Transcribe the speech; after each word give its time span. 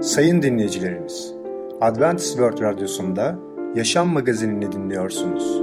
Sayın 0.00 0.42
dinleyicilerimiz, 0.42 1.34
Adventist 1.80 2.28
World 2.28 2.60
Radyosu'nda 2.60 3.38
Yaşam 3.74 4.08
Magazinini 4.08 4.72
dinliyorsunuz. 4.72 5.62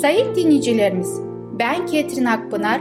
Sayın 0.00 0.34
dinleyicilerimiz, 0.34 1.20
ben 1.58 1.86
Ketrin 1.86 2.24
Akpınar, 2.24 2.80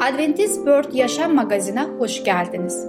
Adventist 0.00 0.54
World 0.54 0.92
Yaşam 0.92 1.34
Magazinine 1.34 1.82
hoş 1.98 2.24
geldiniz. 2.24 2.86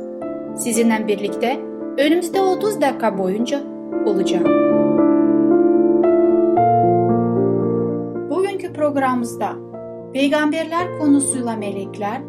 Sizinle 0.55 1.07
birlikte 1.07 1.59
önümüzde 1.97 2.41
30 2.41 2.81
dakika 2.81 3.17
boyunca 3.17 3.59
olacağım. 4.05 4.47
Bugünkü 8.29 8.73
programımızda 8.73 9.49
peygamberler 10.13 10.99
konusuyla 10.99 11.55
melekler, 11.55 12.21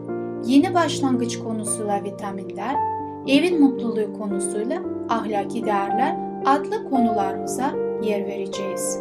yeni 0.45 0.75
başlangıç 0.75 1.39
konusuyla 1.39 2.05
vitaminler, 2.05 2.77
evin 3.29 3.61
mutluluğu 3.61 4.19
konusuyla 4.19 4.83
ahlaki 5.09 5.65
değerler 5.65 6.17
adlı 6.47 6.91
konularımıza 6.91 7.75
yer 8.03 8.27
vereceğiz. 8.27 8.99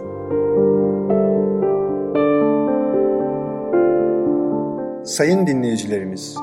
Sayın 5.05 5.47
dinleyicilerimiz, 5.47 6.37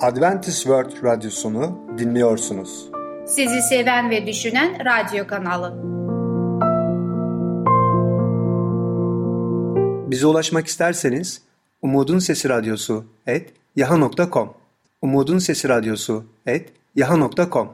Adventist 0.00 0.62
World 0.62 1.04
Radyosunu 1.04 1.78
dinliyorsunuz. 1.98 2.88
Sizi 3.26 3.62
seven 3.62 4.10
ve 4.10 4.26
düşünen 4.26 4.78
radyo 4.84 5.26
kanalı. 5.26 5.96
Bize 10.10 10.26
ulaşmak 10.26 10.66
isterseniz 10.66 11.42
Umutun 11.82 12.18
Sesi 12.18 12.48
Radyosu 12.48 13.04
et 13.26 13.52
yaha.com 13.76 14.48
Umutun 15.02 15.38
Sesi 15.38 15.68
Radyosu 15.68 16.24
et 16.46 16.72
yaha.com 16.94 17.68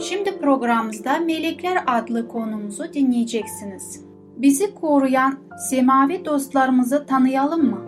Şimdi 0.00 0.38
programımızda 0.40 1.18
Melekler 1.18 1.84
adlı 1.86 2.28
konumuzu 2.28 2.92
dinleyeceksiniz. 2.92 4.04
Bizi 4.36 4.74
koruyan 4.74 5.38
semavi 5.70 6.24
dostlarımızı 6.24 7.06
tanıyalım 7.06 7.70
mı? 7.70 7.80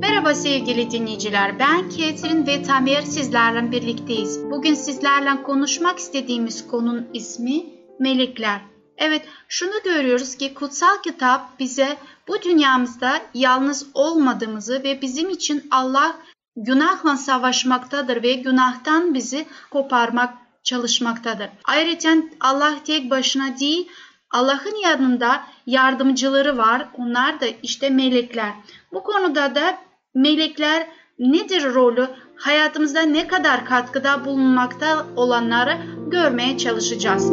Merhaba 0.00 0.34
sevgili 0.34 0.90
dinleyiciler. 0.90 1.58
Ben 1.58 1.88
Ketrin 1.88 2.46
ve 2.46 2.62
Tamer 2.62 3.02
sizlerle 3.02 3.70
birlikteyiz. 3.70 4.50
Bugün 4.50 4.74
sizlerle 4.74 5.42
konuşmak 5.42 5.98
istediğimiz 5.98 6.66
konunun 6.66 7.06
ismi 7.12 7.62
Melekler. 7.98 8.73
Evet, 8.98 9.22
şunu 9.48 9.82
görüyoruz 9.84 10.36
ki 10.36 10.54
kutsal 10.54 11.02
kitap 11.02 11.58
bize 11.60 11.96
bu 12.28 12.42
dünyamızda 12.42 13.20
yalnız 13.34 13.86
olmadığımızı 13.94 14.82
ve 14.84 15.02
bizim 15.02 15.30
için 15.30 15.68
Allah 15.70 16.16
günahla 16.56 17.16
savaşmaktadır 17.16 18.22
ve 18.22 18.32
günahtan 18.32 19.14
bizi 19.14 19.46
koparmak 19.70 20.34
çalışmaktadır. 20.62 21.48
Ayrıca 21.64 22.16
Allah 22.40 22.74
tek 22.84 23.10
başına 23.10 23.58
değil, 23.58 23.88
Allah'ın 24.30 24.82
yanında 24.82 25.44
yardımcıları 25.66 26.58
var. 26.58 26.88
Onlar 26.98 27.40
da 27.40 27.46
işte 27.62 27.90
melekler. 27.90 28.50
Bu 28.92 29.02
konuda 29.02 29.54
da 29.54 29.78
melekler 30.14 30.86
nedir 31.18 31.74
rolü, 31.74 32.08
hayatımızda 32.36 33.02
ne 33.02 33.26
kadar 33.26 33.64
katkıda 33.64 34.24
bulunmakta 34.24 35.06
olanları 35.16 35.76
görmeye 36.10 36.58
çalışacağız. 36.58 37.30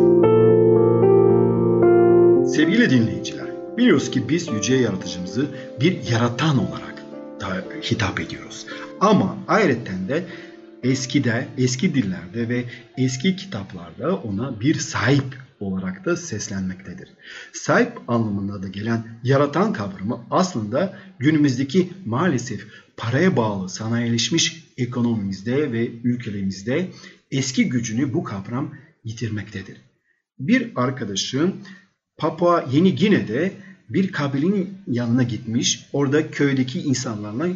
Sevgili 2.56 2.90
dinleyiciler, 2.90 3.48
biliyoruz 3.78 4.12
ki 4.12 4.30
biz 4.30 4.48
yüce 4.48 4.76
yaratıcımızı 4.76 5.48
bir 5.82 6.12
yaratan 6.12 6.58
olarak 6.58 7.04
da 7.42 7.64
hitap 7.92 8.20
ediyoruz. 8.20 8.66
Ama 9.00 9.38
ayrıca 9.48 10.08
de 10.08 10.24
eskide, 10.84 11.48
eski 11.58 11.96
dillerde 11.96 12.50
ve 12.50 12.64
eski 12.98 13.36
kitaplarda 13.36 14.16
ona 14.16 14.60
bir 14.60 14.76
sahip 14.76 15.38
olarak 15.60 16.06
da 16.06 16.18
seslenmektedir. 16.18 17.10
Sahip 17.54 17.92
anlamına 18.08 18.64
da 18.64 18.68
gelen 18.68 19.20
yaratan 19.24 19.74
kavramı 19.74 20.26
aslında 20.32 20.98
günümüzdeki 21.20 21.90
maalesef 22.06 22.68
paraya 22.98 23.38
bağlı 23.38 23.70
sanayileşmiş 23.70 24.68
ekonomimizde 24.78 25.72
ve 25.72 25.92
ülkelerimizde 26.04 26.88
eski 27.32 27.70
gücünü 27.70 28.14
bu 28.14 28.24
kavram 28.24 28.74
yitirmektedir. 29.04 29.78
Bir 30.40 30.72
arkadaşım 30.76 31.56
Papua 32.22 32.66
Yeni 32.72 32.96
Gine'de 32.96 33.52
bir 33.90 34.12
kabilenin 34.12 34.78
yanına 34.88 35.24
gitmiş. 35.24 35.86
Orada 35.94 36.32
köydeki 36.32 36.82
insanlarla 36.82 37.48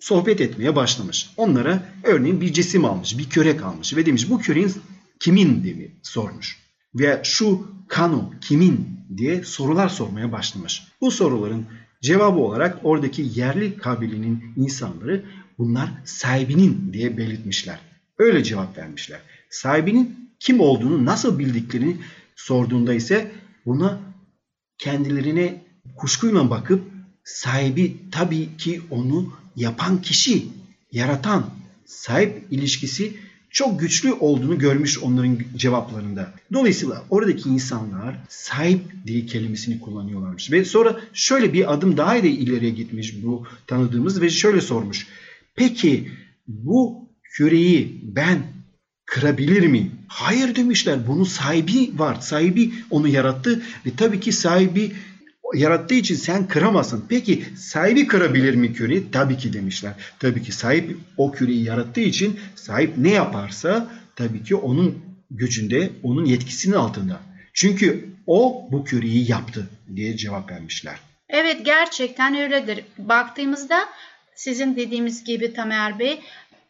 sohbet 0.00 0.40
etmeye 0.40 0.76
başlamış. 0.76 1.30
Onlara 1.36 1.82
örneğin 2.04 2.40
bir 2.40 2.52
cisim 2.52 2.84
almış, 2.84 3.18
bir 3.18 3.28
kürek 3.28 3.62
almış 3.62 3.96
ve 3.96 4.06
demiş 4.06 4.30
bu 4.30 4.38
küreğin 4.38 4.72
kimin 5.20 5.64
diye 5.64 5.90
sormuş. 6.02 6.58
Ve 6.94 7.20
şu 7.24 7.66
kano 7.88 8.30
kimin 8.40 8.88
diye 9.16 9.44
sorular 9.44 9.88
sormaya 9.88 10.32
başlamış. 10.32 10.82
Bu 11.00 11.10
soruların 11.10 11.66
cevabı 12.02 12.38
olarak 12.38 12.78
oradaki 12.82 13.26
yerli 13.34 13.76
kabilenin 13.76 14.44
insanları 14.56 15.24
bunlar 15.58 15.90
sahibinin 16.04 16.92
diye 16.92 17.16
belirtmişler. 17.16 17.78
Öyle 18.18 18.44
cevap 18.44 18.78
vermişler. 18.78 19.20
Sahibinin 19.50 20.30
kim 20.40 20.60
olduğunu 20.60 21.04
nasıl 21.04 21.38
bildiklerini 21.38 21.96
sorduğunda 22.36 22.94
ise 22.94 23.32
buna 23.68 24.00
kendilerine 24.78 25.64
kuşkuyla 25.96 26.50
bakıp 26.50 26.82
sahibi 27.24 27.96
tabii 28.10 28.56
ki 28.56 28.80
onu 28.90 29.32
yapan 29.56 30.02
kişi, 30.02 30.46
yaratan, 30.92 31.50
sahip 31.86 32.46
ilişkisi 32.50 33.12
çok 33.50 33.80
güçlü 33.80 34.12
olduğunu 34.12 34.58
görmüş 34.58 34.98
onların 34.98 35.38
cevaplarında. 35.56 36.32
Dolayısıyla 36.52 37.04
oradaki 37.10 37.48
insanlar 37.48 38.16
sahip 38.28 38.80
diye 39.06 39.26
kelimesini 39.26 39.80
kullanıyorlarmış. 39.80 40.52
Ve 40.52 40.64
sonra 40.64 41.00
şöyle 41.12 41.52
bir 41.52 41.72
adım 41.72 41.96
daha 41.96 42.14
da 42.14 42.26
ileriye 42.26 42.70
gitmiş 42.70 43.24
bu 43.24 43.46
tanıdığımız 43.66 44.20
ve 44.20 44.30
şöyle 44.30 44.60
sormuş. 44.60 45.06
Peki 45.54 46.10
bu 46.48 47.08
küreyi 47.22 48.00
ben 48.02 48.42
kırabilir 49.06 49.66
miyim? 49.66 49.97
Hayır 50.08 50.54
demişler. 50.54 51.06
Bunun 51.06 51.24
sahibi 51.24 51.98
var. 51.98 52.20
Sahibi 52.20 52.72
onu 52.90 53.08
yarattı 53.08 53.62
ve 53.86 53.90
tabii 53.96 54.20
ki 54.20 54.32
sahibi 54.32 54.92
yarattığı 55.54 55.94
için 55.94 56.14
sen 56.14 56.48
kıramazsın. 56.48 57.06
Peki 57.08 57.44
sahibi 57.56 58.06
kırabilir 58.06 58.54
mi 58.54 58.72
küreyi? 58.72 59.10
Tabii 59.10 59.36
ki 59.36 59.52
demişler. 59.52 59.92
Tabii 60.18 60.42
ki 60.42 60.52
sahip 60.52 60.96
o 61.16 61.32
küreyi 61.32 61.64
yarattığı 61.64 62.00
için 62.00 62.40
sahip 62.54 62.98
ne 62.98 63.10
yaparsa 63.10 63.92
tabii 64.16 64.42
ki 64.42 64.54
onun 64.54 64.98
gücünde, 65.30 65.90
onun 66.02 66.24
yetkisinin 66.24 66.74
altında. 66.74 67.20
Çünkü 67.54 68.08
o 68.26 68.68
bu 68.72 68.84
küreyi 68.84 69.30
yaptı 69.30 69.68
diye 69.96 70.16
cevap 70.16 70.50
vermişler. 70.50 70.98
Evet 71.28 71.64
gerçekten 71.64 72.34
öyledir. 72.34 72.84
Baktığımızda 72.98 73.88
sizin 74.34 74.76
dediğimiz 74.76 75.24
gibi 75.24 75.54
Tamer 75.54 75.98
Bey 75.98 76.20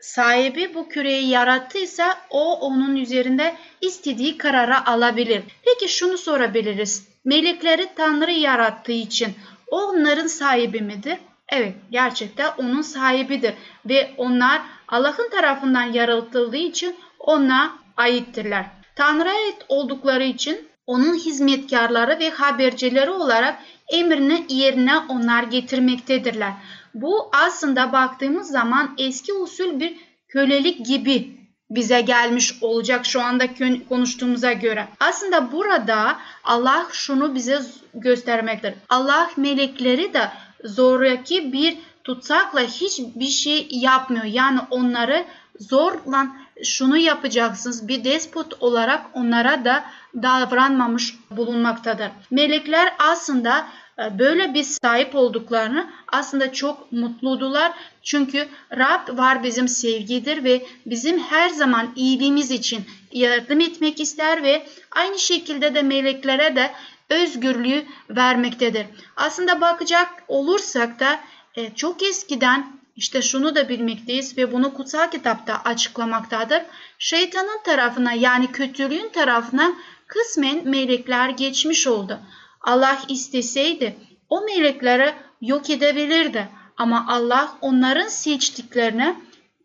sahibi 0.00 0.74
bu 0.74 0.88
küreyi 0.88 1.28
yarattıysa 1.28 2.16
o 2.30 2.60
onun 2.60 2.96
üzerinde 2.96 3.54
istediği 3.80 4.38
karara 4.38 4.86
alabilir. 4.86 5.42
Peki 5.64 5.88
şunu 5.92 6.18
sorabiliriz. 6.18 7.08
Melekleri 7.24 7.88
Tanrı 7.96 8.32
yarattığı 8.32 8.92
için 8.92 9.34
onların 9.70 10.26
sahibi 10.26 10.80
midir? 10.80 11.18
Evet 11.48 11.74
gerçekten 11.90 12.50
onun 12.58 12.82
sahibidir 12.82 13.54
ve 13.86 14.10
onlar 14.16 14.62
Allah'ın 14.88 15.30
tarafından 15.30 15.92
yaratıldığı 15.92 16.56
için 16.56 16.96
ona 17.18 17.78
aittirler. 17.96 18.66
Tanrı'ya 18.96 19.34
ait 19.34 19.64
oldukları 19.68 20.24
için 20.24 20.68
onun 20.86 21.14
hizmetkarları 21.14 22.18
ve 22.18 22.30
habercileri 22.30 23.10
olarak 23.10 23.58
emrini 23.88 24.44
yerine 24.48 24.98
onlar 25.08 25.42
getirmektedirler. 25.42 26.52
Bu 26.94 27.30
aslında 27.32 27.92
baktığımız 27.92 28.50
zaman 28.50 28.94
eski 28.98 29.32
usul 29.32 29.80
bir 29.80 29.96
kölelik 30.28 30.86
gibi 30.86 31.38
bize 31.70 32.00
gelmiş 32.00 32.54
olacak 32.60 33.06
şu 33.06 33.22
anda 33.22 33.44
konuştuğumuza 33.88 34.52
göre. 34.52 34.88
Aslında 35.00 35.52
burada 35.52 36.18
Allah 36.44 36.86
şunu 36.92 37.34
bize 37.34 37.62
göstermektir. 37.94 38.74
Allah 38.88 39.30
melekleri 39.36 40.14
de 40.14 40.28
zoraki 40.64 41.52
bir 41.52 41.78
tutsakla 42.04 42.60
hiçbir 42.60 43.28
şey 43.28 43.66
yapmıyor. 43.70 44.24
Yani 44.24 44.60
onları 44.70 45.24
zorla 45.60 46.26
şunu 46.64 46.96
yapacaksınız 46.96 47.88
bir 47.88 48.04
despot 48.04 48.62
olarak 48.62 49.06
onlara 49.14 49.64
da 49.64 49.84
davranmamış 50.22 51.14
bulunmaktadır. 51.30 52.10
Melekler 52.30 52.92
aslında 52.98 53.68
e, 53.98 54.18
böyle 54.18 54.54
bir 54.54 54.62
sahip 54.62 55.14
olduklarını 55.14 55.90
aslında 56.08 56.52
çok 56.52 56.92
mutludular. 56.92 57.72
Çünkü 58.02 58.48
Rab 58.76 59.18
var 59.18 59.42
bizim 59.42 59.68
sevgidir 59.68 60.44
ve 60.44 60.66
bizim 60.86 61.18
her 61.18 61.48
zaman 61.48 61.92
iyiliğimiz 61.96 62.50
için 62.50 62.84
yardım 63.12 63.60
etmek 63.60 64.00
ister 64.00 64.42
ve 64.42 64.66
aynı 64.90 65.18
şekilde 65.18 65.74
de 65.74 65.82
meleklere 65.82 66.56
de 66.56 66.72
özgürlüğü 67.10 67.84
vermektedir. 68.10 68.86
Aslında 69.16 69.60
bakacak 69.60 70.08
olursak 70.28 71.00
da 71.00 71.20
e, 71.54 71.74
çok 71.74 72.02
eskiden 72.02 72.77
işte 72.98 73.22
şunu 73.22 73.54
da 73.54 73.68
bilmekteyiz 73.68 74.38
ve 74.38 74.52
bunu 74.52 74.74
kutsal 74.74 75.10
kitapta 75.10 75.62
açıklamaktadır. 75.64 76.62
Şeytanın 76.98 77.62
tarafına 77.64 78.12
yani 78.12 78.52
kötülüğün 78.52 79.08
tarafına 79.08 79.72
kısmen 80.06 80.68
melekler 80.68 81.28
geçmiş 81.28 81.86
oldu. 81.86 82.20
Allah 82.60 82.98
isteseydi 83.08 83.96
o 84.28 84.40
melekleri 84.40 85.14
yok 85.40 85.70
edebilirdi. 85.70 86.48
Ama 86.76 87.06
Allah 87.08 87.58
onların 87.60 88.08
seçtiklerine 88.08 89.16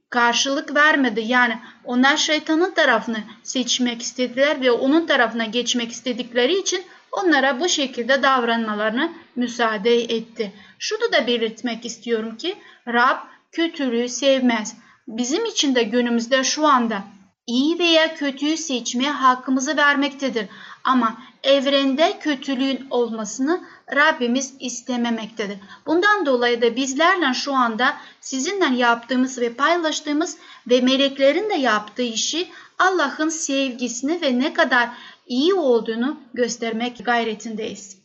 karşılık 0.10 0.76
vermedi. 0.76 1.22
Yani 1.22 1.58
onlar 1.84 2.18
şeytanın 2.18 2.74
tarafını 2.74 3.18
seçmek 3.44 4.02
istediler 4.02 4.62
ve 4.62 4.72
onun 4.72 5.06
tarafına 5.06 5.46
geçmek 5.46 5.92
istedikleri 5.92 6.60
için 6.60 6.84
onlara 7.12 7.60
bu 7.60 7.70
şekilde 7.70 8.24
davranmalarını 8.24 9.12
müsaade 9.36 10.04
etti. 10.04 10.54
Şunu 10.84 11.12
da 11.12 11.28
belirtmek 11.28 11.86
istiyorum 11.86 12.38
ki 12.38 12.56
Rab 12.88 13.18
kötülüğü 13.52 14.10
sevmez. 14.10 14.76
Bizim 15.08 15.46
için 15.46 15.76
de 15.76 15.84
günümüzde 15.84 16.44
şu 16.44 16.68
anda 16.68 17.04
iyi 17.48 17.80
veya 17.80 18.16
kötüyü 18.16 18.58
seçmeye 18.58 19.12
hakkımızı 19.12 19.78
vermektedir. 19.78 20.46
Ama 20.84 21.18
evrende 21.44 22.20
kötülüğün 22.20 22.88
olmasını 22.90 23.64
Rabbimiz 23.96 24.54
istememektedir. 24.60 25.58
Bundan 25.86 26.26
dolayı 26.26 26.62
da 26.62 26.76
bizlerle 26.76 27.34
şu 27.34 27.54
anda 27.54 27.98
sizinle 28.22 28.78
yaptığımız 28.78 29.38
ve 29.38 29.54
paylaştığımız 29.54 30.38
ve 30.70 30.82
meleklerin 30.82 31.50
de 31.50 31.56
yaptığı 31.56 32.02
işi 32.02 32.48
Allah'ın 32.80 33.30
sevgisini 33.30 34.22
ve 34.22 34.40
ne 34.40 34.54
kadar 34.54 34.90
iyi 35.28 35.54
olduğunu 35.54 36.20
göstermek 36.34 37.06
gayretindeyiz. 37.06 37.98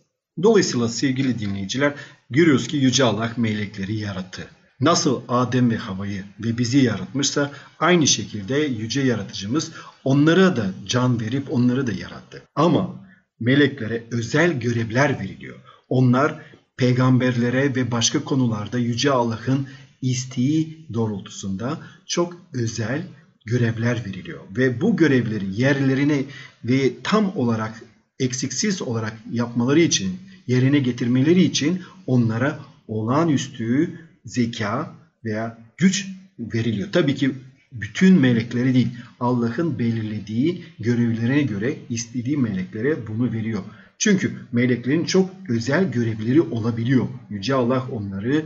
Dolayısıyla 0.42 0.88
sevgili 0.88 1.38
dinleyiciler 1.38 1.94
görüyoruz 2.30 2.68
ki 2.68 2.76
Yüce 2.76 3.04
Allah 3.04 3.32
melekleri 3.36 3.94
yarattı. 3.96 4.48
Nasıl 4.80 5.22
Adem 5.28 5.70
ve 5.70 5.76
Hava'yı 5.76 6.24
ve 6.40 6.58
bizi 6.58 6.78
yaratmışsa 6.78 7.52
aynı 7.78 8.06
şekilde 8.06 8.56
yüce 8.56 9.00
yaratıcımız 9.00 9.72
onlara 10.04 10.56
da 10.56 10.70
can 10.86 11.20
verip 11.20 11.52
onları 11.52 11.86
da 11.86 11.92
yarattı. 11.92 12.42
Ama 12.54 13.08
meleklere 13.40 14.04
özel 14.10 14.52
görevler 14.52 15.20
veriliyor. 15.20 15.56
Onlar 15.88 16.40
peygamberlere 16.76 17.74
ve 17.74 17.90
başka 17.90 18.24
konularda 18.24 18.78
yüce 18.78 19.10
Allah'ın 19.10 19.68
isteği 20.02 20.86
doğrultusunda 20.94 21.78
çok 22.06 22.36
özel 22.54 23.02
görevler 23.44 24.04
veriliyor. 24.06 24.40
Ve 24.56 24.80
bu 24.80 24.96
görevleri 24.96 25.60
yerlerine 25.60 26.24
ve 26.64 26.92
tam 27.02 27.36
olarak 27.36 27.82
eksiksiz 28.18 28.82
olarak 28.82 29.14
yapmaları 29.32 29.80
için, 29.80 30.18
yerine 30.48 30.78
getirmeleri 30.78 31.42
için 31.42 31.82
onlara 32.06 32.58
olağanüstü 32.88 34.00
zeka 34.24 34.94
veya 35.24 35.58
güç 35.76 36.06
veriliyor. 36.38 36.88
Tabii 36.92 37.14
ki 37.14 37.30
bütün 37.72 38.20
meleklere 38.20 38.74
değil, 38.74 38.88
Allah'ın 39.20 39.78
belirlediği 39.78 40.64
görevlerine 40.80 41.42
göre 41.42 41.74
istediği 41.90 42.36
meleklere 42.36 43.06
bunu 43.06 43.32
veriyor. 43.32 43.62
Çünkü 43.98 44.32
meleklerin 44.52 45.04
çok 45.04 45.30
özel 45.48 45.92
görevleri 45.92 46.40
olabiliyor. 46.40 47.06
Yüce 47.30 47.54
Allah 47.54 47.86
onları 47.92 48.44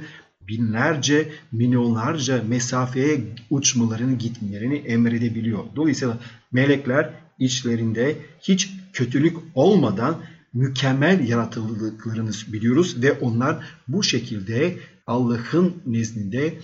binlerce, 0.48 1.28
milyonlarca 1.52 2.42
mesafeye 2.48 3.20
uçmalarını, 3.50 4.18
gitmelerini 4.18 4.76
emredebiliyor. 4.76 5.64
Dolayısıyla 5.76 6.18
melekler 6.52 7.10
içlerinde 7.38 8.16
hiç 8.40 8.70
kötülük 8.92 9.36
olmadan 9.54 10.16
mükemmel 10.54 11.28
yaratıldıklarını 11.28 12.30
biliyoruz 12.48 13.02
ve 13.02 13.12
onlar 13.12 13.64
bu 13.88 14.02
şekilde 14.02 14.78
Allah'ın 15.06 15.82
nezdinde 15.86 16.54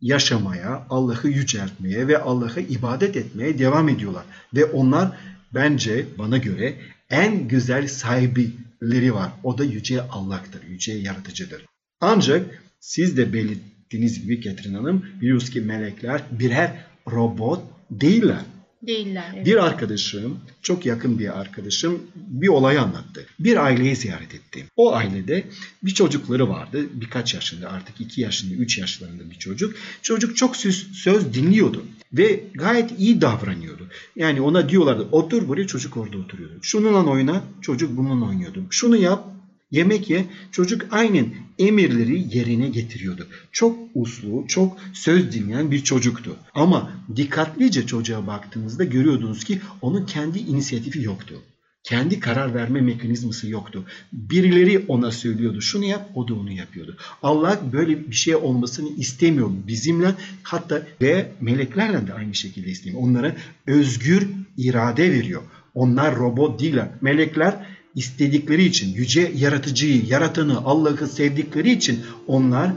yaşamaya, 0.00 0.86
Allah'ı 0.90 1.28
yüceltmeye 1.28 2.08
ve 2.08 2.18
Allah'a 2.18 2.60
ibadet 2.60 3.16
etmeye 3.16 3.58
devam 3.58 3.88
ediyorlar. 3.88 4.24
Ve 4.54 4.64
onlar 4.64 5.18
bence 5.54 6.06
bana 6.18 6.38
göre 6.38 6.76
en 7.10 7.48
güzel 7.48 7.88
sahibileri 7.88 9.14
var. 9.14 9.32
O 9.42 9.58
da 9.58 9.64
Yüce 9.64 10.02
Allah'tır, 10.02 10.62
Yüce 10.62 10.92
Yaratıcıdır. 10.92 11.64
Ancak 12.00 12.62
siz 12.80 13.16
de 13.16 13.32
belirttiğiniz 13.32 14.22
gibi 14.22 14.40
Ketrin 14.40 14.74
Hanım 14.74 15.04
biliyoruz 15.20 15.50
ki 15.50 15.60
melekler 15.60 16.22
birer 16.30 16.84
robot 17.12 17.62
değiller. 17.90 18.44
Değiller. 18.82 19.32
Evet. 19.36 19.46
Bir 19.46 19.64
arkadaşım, 19.66 20.38
çok 20.62 20.86
yakın 20.86 21.18
bir 21.18 21.40
arkadaşım 21.40 22.02
bir 22.14 22.48
olay 22.48 22.78
anlattı. 22.78 23.26
Bir 23.38 23.64
aileyi 23.64 23.96
ziyaret 23.96 24.34
etti. 24.34 24.64
O 24.76 24.94
ailede 24.94 25.44
bir 25.82 25.90
çocukları 25.90 26.48
vardı. 26.48 26.86
Birkaç 26.92 27.34
yaşında 27.34 27.70
artık 27.70 28.00
iki 28.00 28.20
yaşında, 28.20 28.54
üç 28.54 28.78
yaşlarında 28.78 29.30
bir 29.30 29.38
çocuk. 29.38 29.74
Çocuk 30.02 30.36
çok 30.36 30.56
söz, 30.56 30.92
söz 30.92 31.34
dinliyordu 31.34 31.84
ve 32.12 32.44
gayet 32.54 33.00
iyi 33.00 33.20
davranıyordu. 33.20 33.88
Yani 34.16 34.40
ona 34.40 34.68
diyorlardı 34.68 35.08
otur 35.12 35.48
buraya 35.48 35.66
çocuk 35.66 35.96
orada 35.96 36.18
oturuyordu. 36.18 36.54
Şununla 36.62 37.10
oyna 37.10 37.42
çocuk 37.60 37.96
bununla 37.96 38.24
oynuyordu. 38.24 38.64
Şunu 38.70 38.96
yap 38.96 39.35
Yemek 39.70 40.10
ye 40.10 40.24
çocuk 40.52 40.86
aynen 40.90 41.34
emirleri 41.58 42.36
yerine 42.36 42.68
getiriyordu. 42.68 43.26
Çok 43.52 43.78
uslu, 43.94 44.44
çok 44.48 44.78
söz 44.92 45.32
dinleyen 45.32 45.70
bir 45.70 45.84
çocuktu. 45.84 46.36
Ama 46.54 46.92
dikkatlice 47.16 47.86
çocuğa 47.86 48.26
baktığınızda 48.26 48.84
görüyordunuz 48.84 49.44
ki 49.44 49.60
onun 49.82 50.06
kendi 50.06 50.38
inisiyatifi 50.38 51.02
yoktu. 51.02 51.42
Kendi 51.82 52.20
karar 52.20 52.54
verme 52.54 52.80
mekanizması 52.80 53.48
yoktu. 53.48 53.84
Birileri 54.12 54.84
ona 54.88 55.10
söylüyordu 55.10 55.60
şunu 55.60 55.84
yap 55.84 56.10
o 56.14 56.28
da 56.28 56.34
onu 56.34 56.52
yapıyordu. 56.52 56.96
Allah 57.22 57.60
böyle 57.72 58.10
bir 58.10 58.16
şey 58.16 58.36
olmasını 58.36 58.88
istemiyor 58.96 59.50
bizimle 59.66 60.14
hatta 60.42 60.82
ve 61.02 61.32
meleklerle 61.40 62.06
de 62.06 62.14
aynı 62.14 62.34
şekilde 62.34 62.70
istemiyor. 62.70 63.02
Onlara 63.02 63.36
özgür 63.66 64.28
irade 64.56 65.12
veriyor. 65.12 65.42
Onlar 65.74 66.16
robot 66.16 66.60
değiller. 66.60 66.88
Melekler 67.00 67.66
istedikleri 67.96 68.64
için, 68.64 68.94
yüce 68.94 69.32
yaratıcıyı, 69.36 70.04
yaratanı, 70.06 70.58
Allah'ı 70.64 71.06
sevdikleri 71.06 71.70
için 71.70 72.00
onlar 72.26 72.70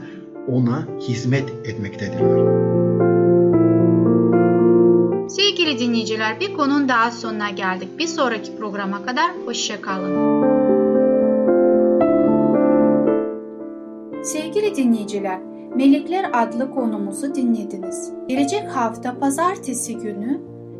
ona 0.48 0.88
hizmet 1.08 1.50
etmektedirler. 1.64 2.70
Sevgili 5.28 5.78
dinleyiciler 5.78 6.40
bir 6.40 6.52
konunun 6.52 6.88
daha 6.88 7.10
sonuna 7.10 7.50
geldik. 7.50 7.88
Bir 7.98 8.06
sonraki 8.06 8.56
programa 8.56 9.06
kadar 9.06 9.30
hoşçakalın. 9.46 10.40
Sevgili 14.22 14.76
dinleyiciler, 14.76 15.38
Melekler 15.76 16.30
adlı 16.32 16.70
konumuzu 16.70 17.34
dinlediniz. 17.34 18.10
Gelecek 18.28 18.68
hafta 18.68 19.18
pazartesi 19.18 19.96
günü 19.96 20.40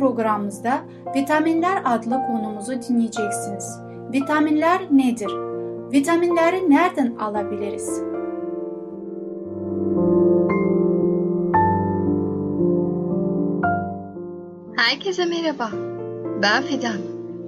programımızda 0.00 0.80
Vitaminler 1.16 1.82
adlı 1.84 2.10
konumuzu 2.26 2.72
dinleyeceksiniz. 2.88 3.78
Vitaminler 4.12 4.80
nedir? 4.90 5.30
Vitaminleri 5.92 6.70
nereden 6.70 7.16
alabiliriz? 7.16 8.02
Herkese 14.76 15.24
merhaba. 15.24 15.70
Ben 16.42 16.62
Fidan. 16.62 17.00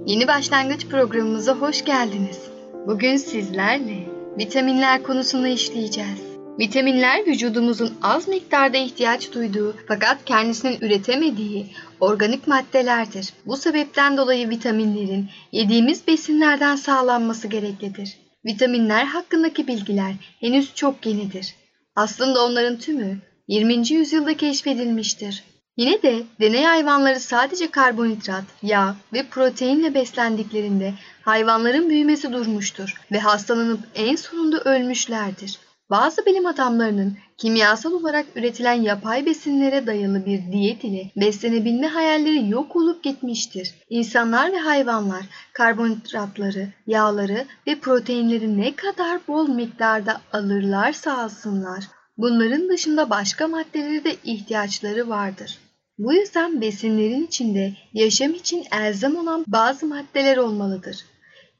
Yeni 0.06 0.28
başlangıç 0.28 0.88
programımıza 0.88 1.54
hoş 1.54 1.84
geldiniz. 1.84 2.50
Bugün 2.86 3.16
sizlerle 3.16 3.98
vitaminler 4.38 5.02
konusunu 5.02 5.48
işleyeceğiz. 5.48 6.31
Vitaminler 6.58 7.26
vücudumuzun 7.26 7.94
az 8.02 8.28
miktarda 8.28 8.76
ihtiyaç 8.76 9.32
duyduğu 9.32 9.76
fakat 9.88 10.24
kendisinin 10.24 10.78
üretemediği 10.80 11.66
organik 12.00 12.46
maddelerdir. 12.46 13.32
Bu 13.46 13.56
sebepten 13.56 14.16
dolayı 14.16 14.48
vitaminlerin 14.48 15.30
yediğimiz 15.52 16.06
besinlerden 16.06 16.76
sağlanması 16.76 17.48
gereklidir. 17.48 18.16
Vitaminler 18.44 19.04
hakkındaki 19.04 19.66
bilgiler 19.66 20.12
henüz 20.40 20.74
çok 20.74 21.06
yenidir. 21.06 21.54
Aslında 21.96 22.44
onların 22.44 22.78
tümü 22.78 23.18
20. 23.48 23.92
yüzyılda 23.92 24.36
keşfedilmiştir. 24.36 25.44
Yine 25.76 26.02
de 26.02 26.22
deney 26.40 26.64
hayvanları 26.64 27.20
sadece 27.20 27.70
karbonhidrat, 27.70 28.44
yağ 28.62 28.96
ve 29.12 29.26
proteinle 29.26 29.94
beslendiklerinde 29.94 30.94
hayvanların 31.22 31.88
büyümesi 31.88 32.32
durmuştur 32.32 32.94
ve 33.12 33.18
hastalanıp 33.18 33.80
en 33.94 34.16
sonunda 34.16 34.60
ölmüşlerdir. 34.60 35.58
Bazı 35.92 36.26
bilim 36.26 36.46
adamlarının 36.46 37.16
kimyasal 37.38 37.92
olarak 37.92 38.26
üretilen 38.36 38.82
yapay 38.82 39.26
besinlere 39.26 39.86
dayalı 39.86 40.26
bir 40.26 40.52
diyet 40.52 40.84
ile 40.84 41.10
beslenebilme 41.16 41.86
hayalleri 41.86 42.50
yok 42.50 42.76
olup 42.76 43.02
gitmiştir. 43.04 43.74
İnsanlar 43.90 44.52
ve 44.52 44.58
hayvanlar 44.58 45.22
karbonhidratları, 45.52 46.68
yağları 46.86 47.44
ve 47.66 47.78
proteinleri 47.78 48.58
ne 48.58 48.76
kadar 48.76 49.20
bol 49.28 49.48
miktarda 49.48 50.20
alırlarsa 50.32 51.18
alsınlar, 51.18 51.84
bunların 52.16 52.68
dışında 52.68 53.10
başka 53.10 53.48
maddelere 53.48 54.04
de 54.04 54.16
ihtiyaçları 54.24 55.08
vardır. 55.08 55.58
Bu 55.98 56.14
yüzden 56.14 56.60
besinlerin 56.60 57.26
içinde 57.26 57.72
yaşam 57.92 58.34
için 58.34 58.64
elzem 58.80 59.16
olan 59.16 59.44
bazı 59.48 59.86
maddeler 59.86 60.36
olmalıdır. 60.36 61.04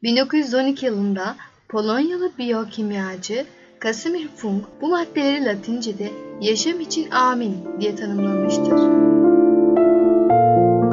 1912 0.02 0.86
yılında 0.86 1.36
Polonyalı 1.68 2.32
biyokimyacı 2.38 3.46
Casimir 3.82 4.28
Funk 4.36 4.64
bu 4.80 4.88
maddeleri 4.88 5.44
Latince'de 5.44 6.10
yaşam 6.40 6.80
için 6.80 7.10
amin 7.10 7.56
diye 7.80 7.96
tanımlamıştır. 7.96 8.72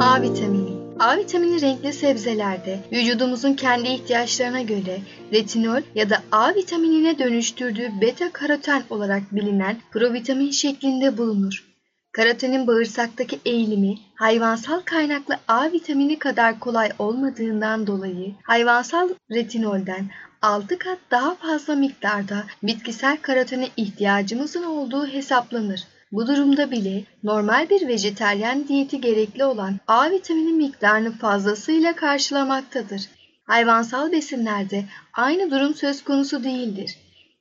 A 0.00 0.22
vitamini 0.22 0.70
A 0.98 1.16
vitamini 1.16 1.60
renkli 1.60 1.92
sebzelerde 1.92 2.78
vücudumuzun 2.92 3.54
kendi 3.54 3.88
ihtiyaçlarına 3.88 4.62
göre 4.62 4.98
retinol 5.32 5.82
ya 5.94 6.10
da 6.10 6.22
A 6.32 6.54
vitaminine 6.54 7.18
dönüştürdüğü 7.18 7.88
beta 8.00 8.32
karoten 8.32 8.82
olarak 8.90 9.22
bilinen 9.34 9.76
provitamin 9.90 10.50
şeklinde 10.50 11.18
bulunur. 11.18 11.69
Karotenin 12.12 12.66
bağırsaktaki 12.66 13.40
eğilimi 13.44 13.98
hayvansal 14.14 14.80
kaynaklı 14.80 15.38
A 15.48 15.72
vitamini 15.72 16.18
kadar 16.18 16.60
kolay 16.60 16.90
olmadığından 16.98 17.86
dolayı 17.86 18.34
hayvansal 18.42 19.08
retinolden 19.30 20.10
6 20.42 20.78
kat 20.78 20.98
daha 21.10 21.34
fazla 21.34 21.74
miktarda 21.74 22.44
bitkisel 22.62 23.16
karotene 23.16 23.68
ihtiyacımızın 23.76 24.62
olduğu 24.62 25.06
hesaplanır. 25.06 25.84
Bu 26.12 26.26
durumda 26.26 26.70
bile 26.70 27.04
normal 27.22 27.70
bir 27.70 27.88
vejeteryan 27.88 28.68
diyeti 28.68 29.00
gerekli 29.00 29.44
olan 29.44 29.78
A 29.86 30.10
vitamini 30.10 30.52
miktarını 30.52 31.12
fazlasıyla 31.12 31.96
karşılamaktadır. 31.96 33.02
Hayvansal 33.44 34.12
besinlerde 34.12 34.84
aynı 35.12 35.50
durum 35.50 35.74
söz 35.74 36.04
konusu 36.04 36.44
değildir. 36.44 36.96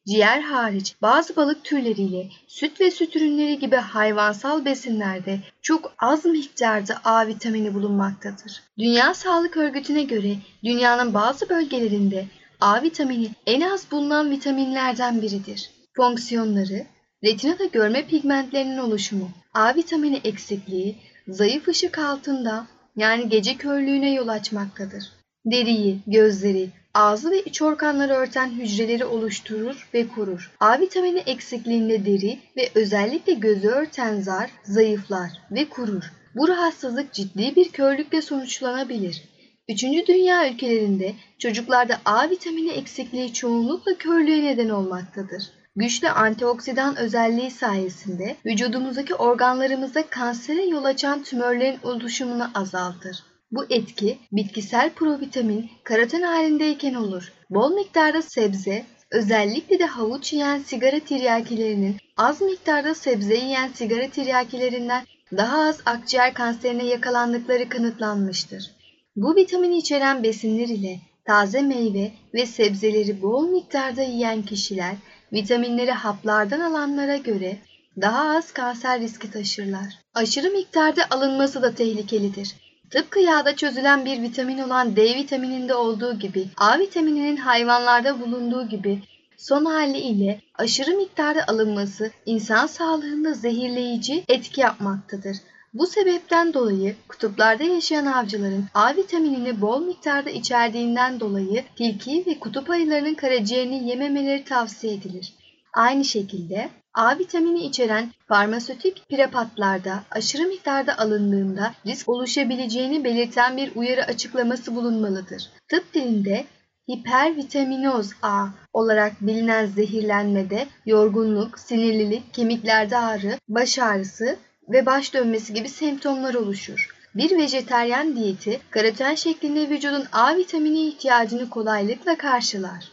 Ciğer 0.08 0.41
hariç 0.41 0.96
bazı 1.01 1.36
balık 1.36 1.63
türleriyle 1.63 2.29
süt 2.48 2.82
ve 2.82 2.91
süt 2.91 3.15
ürünleri 3.15 3.60
gibi 3.60 3.75
hayvansal 3.75 4.65
besinlerde 4.65 5.39
çok 5.62 5.94
az 6.00 6.25
miktarda 6.25 7.01
A 7.03 7.27
vitamini 7.27 7.74
bulunmaktadır. 7.74 8.63
Dünya 8.77 9.13
Sağlık 9.13 9.58
Örgütü'ne 9.58 10.03
göre 10.03 10.36
dünyanın 10.63 11.13
bazı 11.13 11.50
bölgelerinde 11.50 12.25
A 12.62 12.82
vitamini 12.82 13.29
en 13.46 13.62
az 13.62 13.91
bulunan 13.91 14.32
vitaminlerden 14.32 15.22
biridir. 15.22 15.70
Fonksiyonları, 15.96 16.86
retinada 17.24 17.65
görme 17.65 18.08
pigmentlerinin 18.08 18.77
oluşumu, 18.77 19.32
A 19.53 19.75
vitamini 19.75 20.22
eksikliği, 20.24 20.96
zayıf 21.27 21.68
ışık 21.68 21.98
altında 21.98 22.68
yani 22.96 23.29
gece 23.29 23.58
körlüğüne 23.58 24.13
yol 24.13 24.27
açmaktadır. 24.27 25.19
Deriyi, 25.51 26.00
gözleri, 26.08 26.70
ağzı 26.94 27.32
ve 27.32 27.41
iç 27.41 27.62
organları 27.62 28.13
örten 28.13 28.50
hücreleri 28.50 29.06
oluşturur 29.06 29.89
ve 29.94 30.08
korur. 30.08 30.51
A 30.60 30.79
vitamini 30.79 31.20
eksikliğinde 31.20 32.06
deri 32.06 32.39
ve 32.58 32.70
özellikle 32.75 33.34
gözü 33.34 33.68
örten 33.68 34.22
zar 34.22 34.51
zayıflar 34.63 35.29
ve 35.51 35.70
kurur. 35.70 36.03
Bu 36.36 36.48
rahatsızlık 36.48 37.13
ciddi 37.13 37.56
bir 37.56 37.70
körlükle 37.70 38.22
sonuçlanabilir. 38.22 39.24
Üçüncü 39.70 40.08
dünya 40.08 40.50
ülkelerinde 40.50 41.13
çocuklarda 41.39 42.00
A 42.06 42.29
vitamini 42.29 42.70
eksikliği 42.70 43.34
çoğunlukla 43.34 43.98
körlüğe 43.98 44.44
neden 44.44 44.70
olmaktadır. 44.70 45.44
Güçlü 45.75 46.10
antioksidan 46.10 46.96
özelliği 46.96 47.51
sayesinde 47.51 48.36
vücudumuzdaki 48.46 49.15
organlarımızda 49.15 50.08
kansere 50.10 50.65
yol 50.65 50.84
açan 50.84 51.24
tümörlerin 51.24 51.79
oluşumunu 51.84 52.50
azaltır. 52.56 53.24
Bu 53.51 53.65
etki 53.70 54.18
bitkisel 54.32 54.89
provitamin 54.89 55.70
karoten 55.84 56.22
halindeyken 56.22 56.94
olur. 56.94 57.34
Bol 57.50 57.74
miktarda 57.74 58.22
sebze, 58.22 58.86
özellikle 59.12 59.79
de 59.79 59.86
havuç 59.86 60.34
yiyen 60.34 60.60
sigara 60.60 61.00
tiryakilerinin 61.00 61.98
az 62.18 62.41
miktarda 62.41 62.96
sebze 62.96 63.36
yiyen 63.36 63.68
sigara 63.68 64.10
tiryakilerinden 64.10 65.03
daha 65.38 65.62
az 65.62 65.82
akciğer 65.86 66.34
kanserine 66.34 66.86
yakalandıkları 66.86 67.70
kanıtlanmıştır. 67.70 68.72
Bu 69.15 69.36
vitamini 69.36 69.77
içeren 69.77 70.24
besinler 70.24 70.68
ile 70.68 71.00
taze 71.25 71.62
meyve 71.62 72.12
ve 72.34 72.46
sebzeleri 72.46 73.22
bol 73.22 73.50
miktarda 73.50 74.01
yiyen 74.01 74.41
kişiler 74.41 74.96
vitaminleri 75.34 75.91
haplardan 75.91 76.60
alanlara 76.60 77.18
göre 77.18 77.58
daha 78.01 78.38
az 78.38 78.51
kanser 78.51 79.00
riski 79.01 79.32
taşırlar. 79.32 79.94
Aşırı 80.13 80.50
miktarda 80.50 81.01
alınması 81.10 81.62
da 81.62 81.75
tehlikelidir. 81.75 82.69
Tıpkı 82.91 83.19
yağda 83.19 83.55
çözülen 83.55 84.05
bir 84.05 84.22
vitamin 84.22 84.58
olan 84.58 84.96
D 84.96 85.15
vitamininde 85.15 85.75
olduğu 85.75 86.19
gibi 86.19 86.48
A 86.58 86.79
vitamininin 86.79 87.38
hayvanlarda 87.38 88.22
bulunduğu 88.22 88.67
gibi 88.67 89.03
son 89.38 89.65
hali 89.65 89.98
ile 89.98 90.41
aşırı 90.55 90.91
miktarda 90.91 91.48
alınması 91.48 92.12
insan 92.25 92.67
sağlığında 92.67 93.34
zehirleyici 93.34 94.24
etki 94.27 94.62
yapmaktadır. 94.62 95.38
Bu 95.74 95.88
sebepten 95.88 96.53
dolayı 96.53 96.96
kutuplarda 97.08 97.63
yaşayan 97.63 98.05
avcıların 98.05 98.65
A 98.74 98.96
vitaminini 98.96 99.62
bol 99.62 99.81
miktarda 99.81 100.29
içerdiğinden 100.29 101.19
dolayı 101.19 101.63
tilki 101.75 102.24
ve 102.27 102.39
kutup 102.39 102.69
ayılarının 102.69 103.13
karaciğerini 103.13 103.89
yememeleri 103.89 104.43
tavsiye 104.43 104.93
edilir. 104.93 105.34
Aynı 105.74 106.05
şekilde 106.05 106.69
A 107.00 107.20
vitamini 107.20 107.65
içeren 107.65 108.12
farmasötik 108.27 109.10
prepatlarda 109.10 110.03
aşırı 110.12 110.44
miktarda 110.44 110.98
alındığında 110.98 111.74
risk 111.86 112.10
oluşabileceğini 112.10 113.03
belirten 113.03 113.58
bir 113.58 113.75
uyarı 113.75 114.06
açıklaması 114.06 114.75
bulunmalıdır. 114.75 115.50
Tıp 115.68 115.94
dilinde 115.94 116.46
hipervitaminoz 116.91 118.12
A 118.22 118.48
olarak 118.74 119.22
bilinen 119.22 119.65
zehirlenmede 119.65 120.68
yorgunluk, 120.86 121.60
sinirlilik, 121.60 122.34
kemiklerde 122.34 122.98
ağrı, 122.98 123.39
baş 123.48 123.79
ağrısı 123.79 124.38
ve 124.70 124.86
baş 124.86 125.13
dönmesi 125.13 125.53
gibi 125.53 125.70
semptomlar 125.70 126.34
oluşur. 126.34 126.96
Bir 127.15 127.38
vejeteryan 127.38 128.15
diyeti 128.15 128.60
karoten 128.70 129.15
şeklinde 129.15 129.70
vücudun 129.70 130.06
A 130.12 130.36
vitamini 130.36 130.88
ihtiyacını 130.88 131.50
kolaylıkla 131.50 132.18
karşılar. 132.18 132.91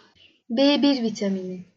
B1 0.50 1.02
vitamini 1.02 1.75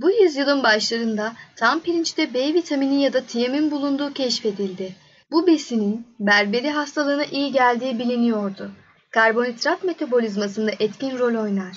Bu 0.00 0.10
yüzyılın 0.10 0.62
başlarında 0.62 1.32
tam 1.56 1.80
pirinçte 1.80 2.34
B 2.34 2.54
vitamini 2.54 3.02
ya 3.02 3.12
da 3.12 3.20
tiamin 3.20 3.70
bulunduğu 3.70 4.12
keşfedildi. 4.12 4.94
Bu 5.30 5.46
besinin 5.46 6.06
berberi 6.20 6.70
hastalığına 6.70 7.24
iyi 7.24 7.52
geldiği 7.52 7.98
biliniyordu. 7.98 8.70
Karbonhidrat 9.10 9.84
metabolizmasında 9.84 10.70
etkin 10.80 11.18
rol 11.18 11.42
oynar. 11.42 11.76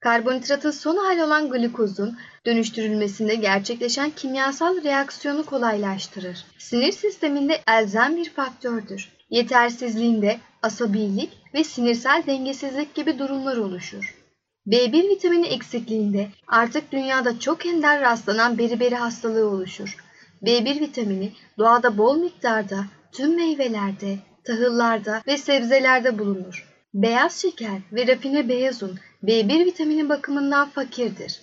Karbonhidratın 0.00 0.70
son 0.70 0.96
hali 0.96 1.24
olan 1.24 1.50
glukozun 1.50 2.18
dönüştürülmesinde 2.46 3.34
gerçekleşen 3.34 4.10
kimyasal 4.10 4.84
reaksiyonu 4.84 5.46
kolaylaştırır. 5.46 6.44
Sinir 6.58 6.92
sisteminde 6.92 7.60
elzem 7.68 8.16
bir 8.16 8.30
faktördür. 8.30 9.08
Yetersizliğinde 9.30 10.38
asabilik 10.62 11.30
ve 11.54 11.64
sinirsel 11.64 12.22
dengesizlik 12.26 12.94
gibi 12.94 13.18
durumlar 13.18 13.56
oluşur. 13.56 14.19
B1 14.66 15.08
vitamini 15.08 15.46
eksikliğinde 15.46 16.28
artık 16.46 16.92
dünyada 16.92 17.40
çok 17.40 17.66
ender 17.66 18.00
rastlanan 18.00 18.58
beriberi 18.58 18.94
hastalığı 18.94 19.48
oluşur. 19.48 19.96
B1 20.42 20.80
vitamini 20.80 21.32
doğada 21.58 21.98
bol 21.98 22.16
miktarda 22.16 22.84
tüm 23.12 23.36
meyvelerde, 23.36 24.18
tahıllarda 24.44 25.22
ve 25.26 25.38
sebzelerde 25.38 26.18
bulunur. 26.18 26.68
Beyaz 26.94 27.42
şeker 27.42 27.78
ve 27.92 28.06
rafine 28.06 28.48
beyaz 28.48 28.82
un 28.82 28.98
B1 29.24 29.64
vitamini 29.64 30.08
bakımından 30.08 30.68
fakirdir. 30.70 31.40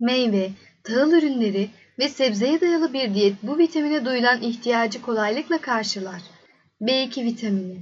Meyve, 0.00 0.50
tahıl 0.84 1.12
ürünleri 1.12 1.70
ve 1.98 2.08
sebzeye 2.08 2.60
dayalı 2.60 2.92
bir 2.92 3.14
diyet 3.14 3.34
bu 3.42 3.58
vitamine 3.58 4.04
duyulan 4.04 4.42
ihtiyacı 4.42 5.02
kolaylıkla 5.02 5.58
karşılar. 5.58 6.22
B2 6.80 7.24
vitamini 7.24 7.76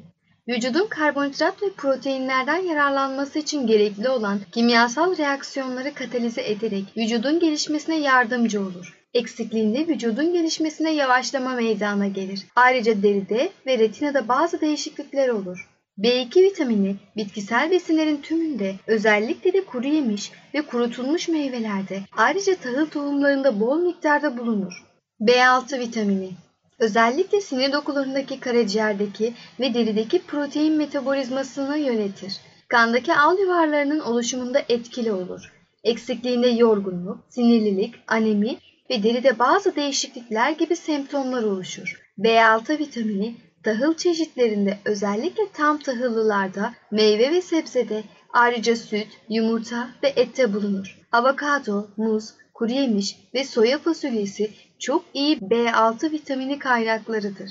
Vücudun 0.49 0.87
karbonhidrat 0.87 1.62
ve 1.62 1.73
proteinlerden 1.76 2.57
yararlanması 2.57 3.38
için 3.38 3.67
gerekli 3.67 4.09
olan 4.09 4.40
kimyasal 4.52 5.19
reaksiyonları 5.19 5.95
katalize 5.95 6.43
ederek 6.43 6.85
vücudun 6.97 7.40
gelişmesine 7.40 8.00
yardımcı 8.00 8.61
olur. 8.61 8.99
Eksikliğinde 9.14 9.88
vücudun 9.88 10.33
gelişmesine 10.33 10.95
yavaşlama 10.95 11.55
meydana 11.55 12.07
gelir. 12.07 12.47
Ayrıca 12.57 13.02
deride 13.02 13.50
ve 13.67 13.78
retinada 13.78 14.28
bazı 14.28 14.61
değişiklikler 14.61 15.28
olur. 15.28 15.69
B2 15.99 16.43
vitamini 16.43 16.97
bitkisel 17.17 17.71
besinlerin 17.71 18.17
tümünde 18.17 18.75
özellikle 18.87 19.52
de 19.52 19.64
kuru 19.64 19.87
yemiş 19.87 20.33
ve 20.55 20.62
kurutulmuş 20.62 21.28
meyvelerde 21.28 22.00
ayrıca 22.17 22.57
tahıl 22.57 22.87
tohumlarında 22.87 23.61
bol 23.61 23.78
miktarda 23.81 24.38
bulunur. 24.38 24.85
B6 25.21 25.78
vitamini 25.78 26.31
Özellikle 26.78 27.40
sinir 27.40 27.73
dokularındaki 27.73 28.40
karaciğerdeki 28.40 29.35
ve 29.61 29.75
derideki 29.75 30.23
protein 30.23 30.76
metabolizmasını 30.76 31.78
yönetir. 31.78 32.40
Kandaki 32.68 33.14
al 33.14 33.38
yuvarlarının 33.38 34.00
oluşumunda 34.00 34.62
etkili 34.68 35.12
olur. 35.12 35.52
Eksikliğinde 35.85 36.49
yorgunluk, 36.49 37.18
sinirlilik, 37.28 37.94
anemi 38.08 38.56
ve 38.90 39.02
deride 39.02 39.38
bazı 39.38 39.76
değişiklikler 39.76 40.50
gibi 40.50 40.76
semptomlar 40.76 41.42
oluşur. 41.42 42.00
B6 42.18 42.78
vitamini 42.78 43.37
tahıl 43.64 43.94
çeşitlerinde 43.94 44.78
özellikle 44.85 45.42
tam 45.52 45.78
tahıllılarda, 45.78 46.75
meyve 46.90 47.30
ve 47.30 47.42
sebzede, 47.42 48.02
ayrıca 48.32 48.76
süt, 48.76 49.08
yumurta 49.28 49.88
ve 50.02 50.12
ette 50.16 50.54
bulunur. 50.54 50.99
Avokado, 51.12 51.87
muz, 51.97 52.35
kuru 52.54 52.73
yemiş 52.73 53.16
ve 53.35 53.44
soya 53.44 53.78
fasulyesi 53.78 54.50
çok 54.78 55.04
iyi 55.14 55.37
B6 55.37 56.12
vitamini 56.12 56.58
kaynaklarıdır. 56.58 57.50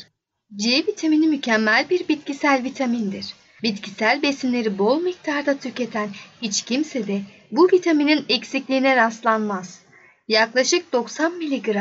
C 0.56 0.70
vitamini 0.88 1.28
mükemmel 1.28 1.90
bir 1.90 2.08
bitkisel 2.08 2.64
vitamindir. 2.64 3.34
Bitkisel 3.64 4.22
besinleri 4.22 4.78
bol 4.78 5.02
miktarda 5.02 5.58
tüketen 5.58 6.10
hiç 6.42 6.62
kimse 6.62 7.08
de 7.08 7.22
bu 7.52 7.70
vitaminin 7.74 8.26
eksikliğine 8.30 8.96
rastlanmaz. 8.96 9.82
Yaklaşık 10.28 10.94
90 10.94 11.32
mg 11.32 11.78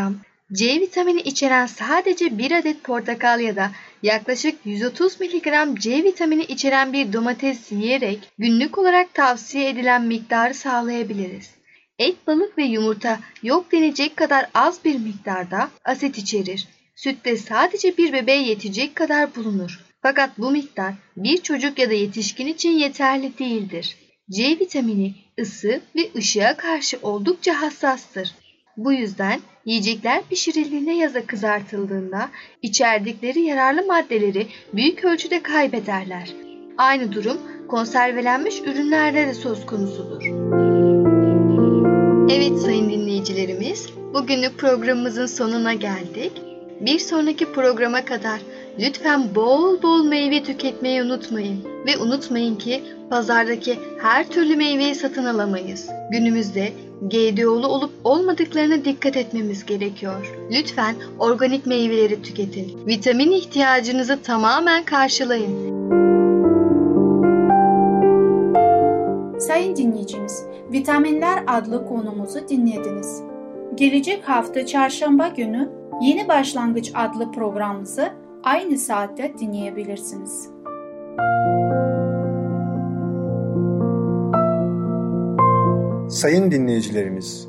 C 0.53 0.81
vitamini 0.81 1.21
içeren 1.21 1.67
sadece 1.67 2.39
bir 2.39 2.53
adet 2.53 2.85
portakal 2.85 3.41
ya 3.41 3.57
da 3.57 3.71
yaklaşık 4.03 4.59
130 4.65 5.21
mg 5.21 5.79
C 5.79 6.05
vitamini 6.05 6.43
içeren 6.43 6.93
bir 6.93 7.13
domates 7.13 7.73
yiyerek 7.73 8.19
günlük 8.39 8.79
olarak 8.79 9.15
tavsiye 9.15 9.69
edilen 9.69 10.03
miktarı 10.03 10.55
sağlayabiliriz. 10.55 11.56
Et, 11.99 12.27
balık 12.27 12.59
ve 12.59 12.65
yumurta 12.65 13.21
yok 13.43 13.73
denecek 13.73 14.17
kadar 14.17 14.47
az 14.55 14.85
bir 14.85 14.99
miktarda 14.99 15.71
asit 15.85 16.19
içerir. 16.19 16.69
Sütte 16.97 17.37
sadece 17.37 17.97
bir 17.97 18.13
bebeğe 18.13 18.43
yetecek 18.43 18.97
kadar 18.97 19.37
bulunur. 19.37 19.81
Fakat 20.03 20.39
bu 20.39 20.51
miktar 20.51 20.95
bir 21.17 21.37
çocuk 21.37 21.79
ya 21.79 21.91
da 21.91 21.95
yetişkin 21.95 22.47
için 22.47 22.71
yeterli 22.71 23.39
değildir. 23.39 23.97
C 24.31 24.49
vitamini 24.49 25.15
ısı 25.41 25.81
ve 25.97 26.11
ışığa 26.17 26.57
karşı 26.57 26.99
oldukça 27.03 27.63
hassastır. 27.63 28.35
Bu 28.77 28.93
yüzden 28.93 29.41
yiyecekler 29.65 30.23
pişirildiğinde 30.31 30.93
ya 30.93 31.15
da 31.15 31.27
kızartıldığında 31.27 32.31
içerdikleri 32.63 33.41
yararlı 33.41 33.87
maddeleri 33.87 34.47
büyük 34.73 35.05
ölçüde 35.05 35.43
kaybederler. 35.43 36.31
Aynı 36.79 37.13
durum 37.13 37.39
konservelenmiş 37.69 38.61
ürünlerde 38.61 39.27
de 39.27 39.35
söz 39.35 39.67
konusudur. 39.67 40.23
Evet 42.31 42.59
sayın 42.59 42.91
dinleyicilerimiz, 42.91 43.89
bugünlük 44.15 44.59
programımızın 44.59 45.27
sonuna 45.27 45.75
geldik. 45.75 46.33
Bir 46.81 46.99
sonraki 46.99 47.53
programa 47.53 48.05
kadar 48.05 48.41
lütfen 48.79 49.35
bol 49.35 49.83
bol 49.83 50.05
meyve 50.05 50.43
tüketmeyi 50.43 51.03
unutmayın. 51.03 51.65
Ve 51.87 51.99
unutmayın 51.99 52.57
ki 52.57 52.83
pazardaki 53.11 53.79
her 54.03 54.29
türlü 54.29 54.57
meyveyi 54.57 54.95
satın 54.95 55.25
alamayız. 55.25 55.89
Günümüzde 56.11 56.73
GDO'lu 57.03 57.67
olup 57.67 57.91
olmadıklarına 58.05 58.85
dikkat 58.85 59.17
etmemiz 59.17 59.67
gerekiyor. 59.67 60.37
Lütfen 60.51 60.95
organik 61.19 61.67
meyveleri 61.67 62.23
tüketin. 62.23 62.87
Vitamin 62.87 63.33
ihtiyacınızı 63.33 64.23
tamamen 64.23 64.85
karşılayın. 64.85 65.77
Sayın 69.39 69.77
dinleyicimiz, 69.77 70.45
Vitaminler 70.73 71.45
adlı 71.47 71.89
konumuzu 71.89 72.49
dinlediniz. 72.49 73.23
Gelecek 73.75 74.29
hafta 74.29 74.67
çarşamba 74.67 75.29
günü 75.29 75.71
Yeni 76.03 76.29
Başlangıç 76.29 76.93
adlı 76.95 77.33
programımızı 77.33 78.13
aynı 78.43 78.79
saatte 78.79 79.35
dinleyebilirsiniz. 79.39 80.49
Sayın 86.11 86.51
dinleyicilerimiz, 86.51 87.49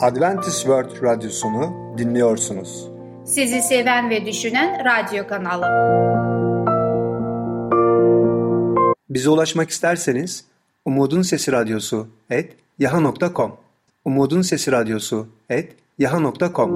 Adventist 0.00 0.60
World 0.60 1.02
Radyosunu 1.02 1.96
dinliyorsunuz. 1.98 2.90
Sizi 3.24 3.62
seven 3.62 4.10
ve 4.10 4.26
düşünen 4.26 4.84
radyo 4.84 5.26
kanalı. 5.26 5.66
Bize 9.10 9.30
ulaşmak 9.30 9.70
isterseniz 9.70 10.49
Umutun 10.84 11.22
Sesi 11.22 11.52
Radyosu 11.52 12.06
et 12.30 12.56
yaha.com 12.78 13.52
Umutun 14.04 14.42
Sesi 14.42 14.72
Radyosu 14.72 15.26
et 15.50 15.76
yaha.com 15.98 16.70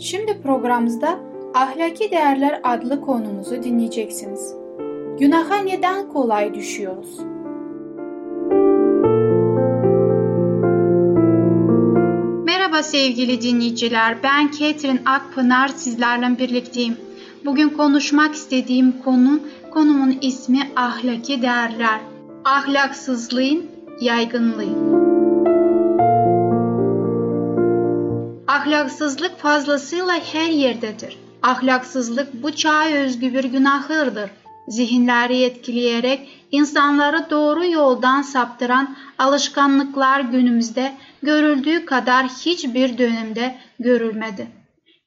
Şimdi 0.00 0.42
programımızda 0.42 1.18
Ahlaki 1.54 2.10
Değerler 2.10 2.60
adlı 2.64 3.00
konumuzu 3.00 3.62
dinleyeceksiniz. 3.62 4.54
Günaha 5.18 5.56
neden 5.56 6.08
kolay 6.08 6.54
düşüyoruz? 6.54 7.18
Merhaba 12.44 12.82
sevgili 12.82 13.42
dinleyiciler. 13.42 14.22
Ben 14.22 14.50
Ketrin 14.50 15.00
Akpınar 15.04 15.68
sizlerle 15.68 16.38
birlikteyim. 16.38 16.96
Bugün 17.44 17.68
konuşmak 17.68 18.34
istediğim 18.34 18.92
konu, 19.04 19.40
konumun 19.76 20.18
ismi 20.20 20.70
ahlaki 20.76 21.42
değerler. 21.42 22.00
Ahlaksızlığın 22.44 23.66
yaygınlığı. 24.00 24.76
Ahlaksızlık 28.48 29.38
fazlasıyla 29.38 30.20
her 30.32 30.50
yerdedir. 30.50 31.18
Ahlaksızlık 31.42 32.42
bu 32.42 32.52
çağa 32.52 32.86
özgü 32.86 33.34
bir 33.34 33.44
günahırdır. 33.44 34.30
Zihinleri 34.68 35.42
etkileyerek 35.42 36.28
insanları 36.50 37.26
doğru 37.30 37.66
yoldan 37.66 38.22
saptıran 38.22 38.96
alışkanlıklar 39.18 40.20
günümüzde 40.20 40.92
görüldüğü 41.22 41.84
kadar 41.84 42.26
hiçbir 42.26 42.98
dönemde 42.98 43.58
görülmedi. 43.80 44.46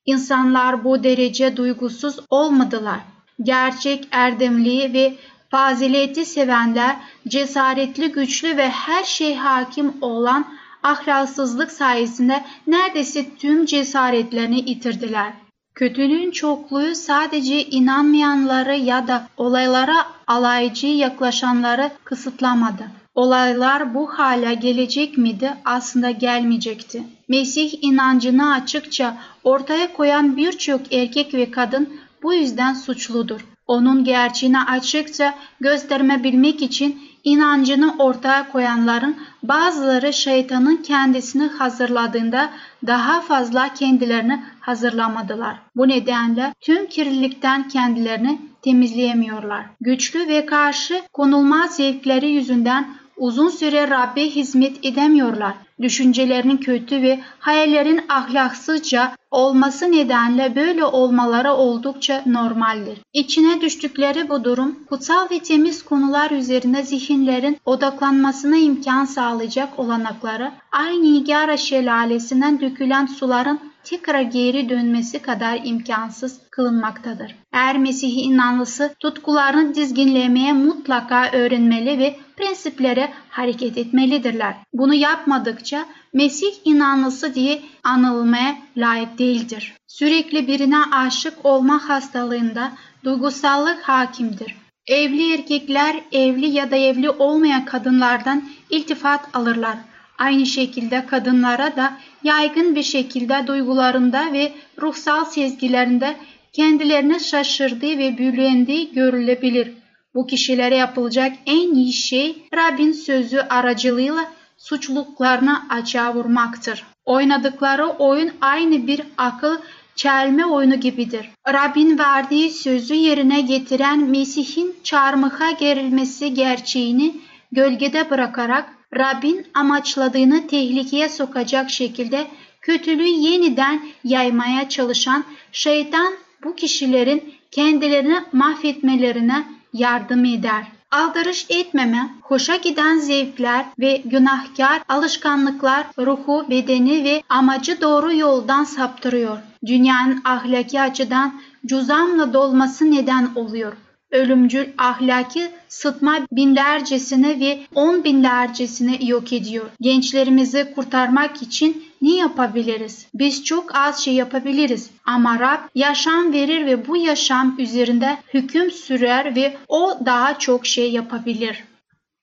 İnsanlar 0.05 0.83
bu 0.83 1.03
derece 1.03 1.57
duygusuz 1.57 2.19
olmadılar. 2.29 2.99
Gerçek 3.43 4.07
erdemli 4.11 4.93
ve 4.93 5.13
fazileti 5.49 6.25
sevenler, 6.25 6.95
cesaretli, 7.27 8.11
güçlü 8.11 8.57
ve 8.57 8.69
her 8.69 9.03
şey 9.03 9.35
hakim 9.35 9.93
olan 10.01 10.45
ahlaksızlık 10.83 11.71
sayesinde 11.71 12.43
neredeyse 12.67 13.25
tüm 13.35 13.65
cesaretlerini 13.65 14.69
yitirdiler. 14.69 15.33
Kötülüğün 15.75 16.31
çokluğu 16.31 16.95
sadece 16.95 17.65
inanmayanları 17.65 18.75
ya 18.75 19.07
da 19.07 19.27
olaylara 19.37 20.05
alaycı 20.27 20.87
yaklaşanları 20.87 21.91
kısıtlamadı. 22.03 22.83
Olaylar 23.15 23.93
bu 23.93 24.07
hale 24.07 24.53
gelecek 24.53 25.17
miydi? 25.17 25.53
Aslında 25.65 26.11
gelmeyecekti. 26.11 27.03
Mesih 27.27 27.83
inancını 27.83 28.53
açıkça 28.53 29.17
ortaya 29.43 29.93
koyan 29.93 30.37
birçok 30.37 30.93
erkek 30.93 31.33
ve 31.33 31.51
kadın 31.51 31.99
bu 32.23 32.33
yüzden 32.33 32.73
suçludur. 32.73 33.45
Onun 33.67 34.03
gerçeğini 34.03 34.59
açıkça 34.59 35.35
göstermebilmek 35.59 36.61
için 36.61 37.01
inancını 37.23 37.95
ortaya 37.99 38.51
koyanların 38.51 39.17
bazıları 39.43 40.13
şeytanın 40.13 40.77
kendisini 40.77 41.47
hazırladığında 41.47 42.49
daha 42.87 43.21
fazla 43.21 43.73
kendilerini 43.73 44.43
hazırlamadılar. 44.59 45.55
Bu 45.75 45.87
nedenle 45.87 46.53
tüm 46.61 46.85
kirlilikten 46.85 47.67
kendilerini 47.67 48.41
temizleyemiyorlar. 48.61 49.65
Güçlü 49.81 50.27
ve 50.27 50.45
karşı 50.45 51.01
konulmaz 51.13 51.75
zevkleri 51.75 52.31
yüzünden 52.31 52.87
uzun 53.19 53.49
süre 53.49 53.89
Rabbe 53.89 54.25
hizmet 54.25 54.85
edemiyorlar. 54.85 55.53
Düşüncelerinin 55.81 56.57
kötü 56.57 57.01
ve 57.01 57.19
hayallerin 57.39 58.01
ahlaksızca 58.09 59.11
olması 59.31 59.91
nedenle 59.91 60.55
böyle 60.55 60.85
olmaları 60.85 61.53
oldukça 61.53 62.23
normaldir. 62.25 62.97
İçine 63.13 63.61
düştükleri 63.61 64.29
bu 64.29 64.43
durum 64.43 64.75
kutsal 64.89 65.29
ve 65.31 65.39
temiz 65.39 65.83
konular 65.85 66.31
üzerine 66.31 66.83
zihinlerin 66.83 67.57
odaklanmasına 67.65 68.57
imkan 68.57 69.05
sağlayacak 69.05 69.79
olanakları 69.79 70.51
aynı 70.71 71.13
Nigara 71.13 71.57
şelalesinden 71.57 72.61
dökülen 72.61 73.05
suların 73.05 73.59
tekrar 73.89 74.21
geri 74.21 74.69
dönmesi 74.69 75.19
kadar 75.19 75.59
imkansız 75.63 76.39
kılınmaktadır. 76.51 77.35
Eğer 77.53 77.77
Mesih 77.77 78.17
inanlısı 78.17 78.95
tutkularını 78.99 79.75
dizginlemeye 79.75 80.53
mutlaka 80.53 81.29
öğrenmeli 81.31 81.99
ve 81.99 82.15
prensiplere 82.37 83.09
hareket 83.29 83.77
etmelidirler. 83.77 84.55
Bunu 84.73 84.93
yapmadıkça 84.93 85.85
Mesih 86.13 86.51
inanlısı 86.65 87.35
diye 87.35 87.61
anılmaya 87.83 88.57
layık 88.77 89.19
değildir. 89.19 89.73
Sürekli 89.87 90.47
birine 90.47 90.79
aşık 90.91 91.45
olma 91.45 91.89
hastalığında 91.89 92.71
duygusallık 93.03 93.81
hakimdir. 93.81 94.55
Evli 94.87 95.33
erkekler 95.33 95.95
evli 96.11 96.47
ya 96.47 96.71
da 96.71 96.75
evli 96.75 97.09
olmayan 97.09 97.65
kadınlardan 97.65 98.43
iltifat 98.69 99.35
alırlar. 99.35 99.77
Aynı 100.19 100.45
şekilde 100.45 101.05
kadınlara 101.05 101.75
da 101.75 101.93
yaygın 102.23 102.75
bir 102.75 102.83
şekilde 102.83 103.47
duygularında 103.47 104.33
ve 104.33 104.51
ruhsal 104.81 105.25
sezgilerinde 105.25 106.15
kendilerini 106.53 107.19
şaşırdığı 107.19 107.97
ve 107.97 108.17
büyülendiği 108.17 108.93
görülebilir. 108.93 109.71
Bu 110.15 110.27
kişilere 110.27 110.75
yapılacak 110.75 111.33
en 111.45 111.73
iyi 111.73 111.93
şey 111.93 112.43
Rabbin 112.55 112.91
sözü 112.91 113.39
aracılığıyla 113.39 114.25
suçluluklarını 114.57 115.69
açığa 115.69 116.15
vurmaktır. 116.15 116.83
Oynadıkları 117.05 117.87
oyun 117.87 118.31
aynı 118.41 118.87
bir 118.87 119.01
akıl 119.17 119.57
çelme 119.95 120.45
oyunu 120.45 120.75
gibidir. 120.75 121.29
Rabbin 121.53 121.97
verdiği 121.97 122.49
sözü 122.51 122.93
yerine 122.93 123.41
getiren 123.41 123.99
Mesih'in 123.99 124.75
çarmıha 124.83 125.51
gerilmesi 125.51 126.33
gerçeğini 126.33 127.15
gölgede 127.51 128.09
bırakarak 128.09 128.78
Rabbin 128.97 129.45
amaçladığını 129.53 130.47
tehlikeye 130.47 131.09
sokacak 131.09 131.69
şekilde 131.69 132.27
kötülüğü 132.61 133.07
yeniden 133.07 133.81
yaymaya 134.03 134.69
çalışan 134.69 135.23
şeytan 135.51 136.13
bu 136.43 136.55
kişilerin 136.55 137.33
kendilerini 137.51 138.19
mahvetmelerine 138.31 139.43
yardım 139.73 140.25
eder. 140.25 140.63
Aldırış 140.91 141.45
etmeme, 141.49 142.09
hoşa 142.21 142.55
giden 142.55 142.97
zevkler 142.97 143.65
ve 143.79 144.01
günahkar 144.05 144.81
alışkanlıklar 144.89 145.85
ruhu, 145.97 146.45
bedeni 146.49 147.03
ve 147.03 147.23
amacı 147.29 147.81
doğru 147.81 148.13
yoldan 148.13 148.63
saptırıyor. 148.63 149.37
Dünyanın 149.65 150.21
ahlaki 150.25 150.81
açıdan 150.81 151.41
cuzamla 151.65 152.33
dolması 152.33 152.91
neden 152.91 153.29
oluyor 153.35 153.73
ölümcül 154.11 154.67
ahlaki 154.77 155.51
sıtma 155.67 156.19
binlercesine 156.31 157.39
ve 157.39 157.59
on 157.75 158.03
binlercesine 158.03 158.97
yok 159.01 159.33
ediyor. 159.33 159.69
Gençlerimizi 159.81 160.71
kurtarmak 160.75 161.41
için 161.41 161.83
ne 162.01 162.15
yapabiliriz? 162.15 163.07
Biz 163.13 163.43
çok 163.43 163.75
az 163.75 164.03
şey 164.03 164.13
yapabiliriz 164.13 164.89
ama 165.05 165.39
Rab 165.39 165.59
yaşam 165.75 166.33
verir 166.33 166.65
ve 166.65 166.87
bu 166.87 166.97
yaşam 166.97 167.55
üzerinde 167.59 168.17
hüküm 168.33 168.71
sürer 168.71 169.35
ve 169.35 169.57
o 169.67 169.99
daha 170.05 170.39
çok 170.39 170.65
şey 170.65 170.91
yapabilir. 170.91 171.63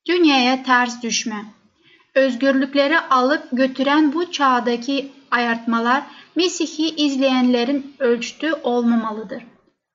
Dünyaya 0.09 0.63
ters 0.63 1.03
düşme. 1.03 1.45
Özgürlükleri 2.15 3.01
alıp 3.01 3.49
götüren 3.53 4.13
bu 4.13 4.33
çağdaki 4.33 5.09
ayartmalar 5.31 6.03
Mesih'i 6.37 6.97
izleyenlerin 6.97 7.95
ölçtü 7.99 8.53
olmamalıdır 8.53 9.43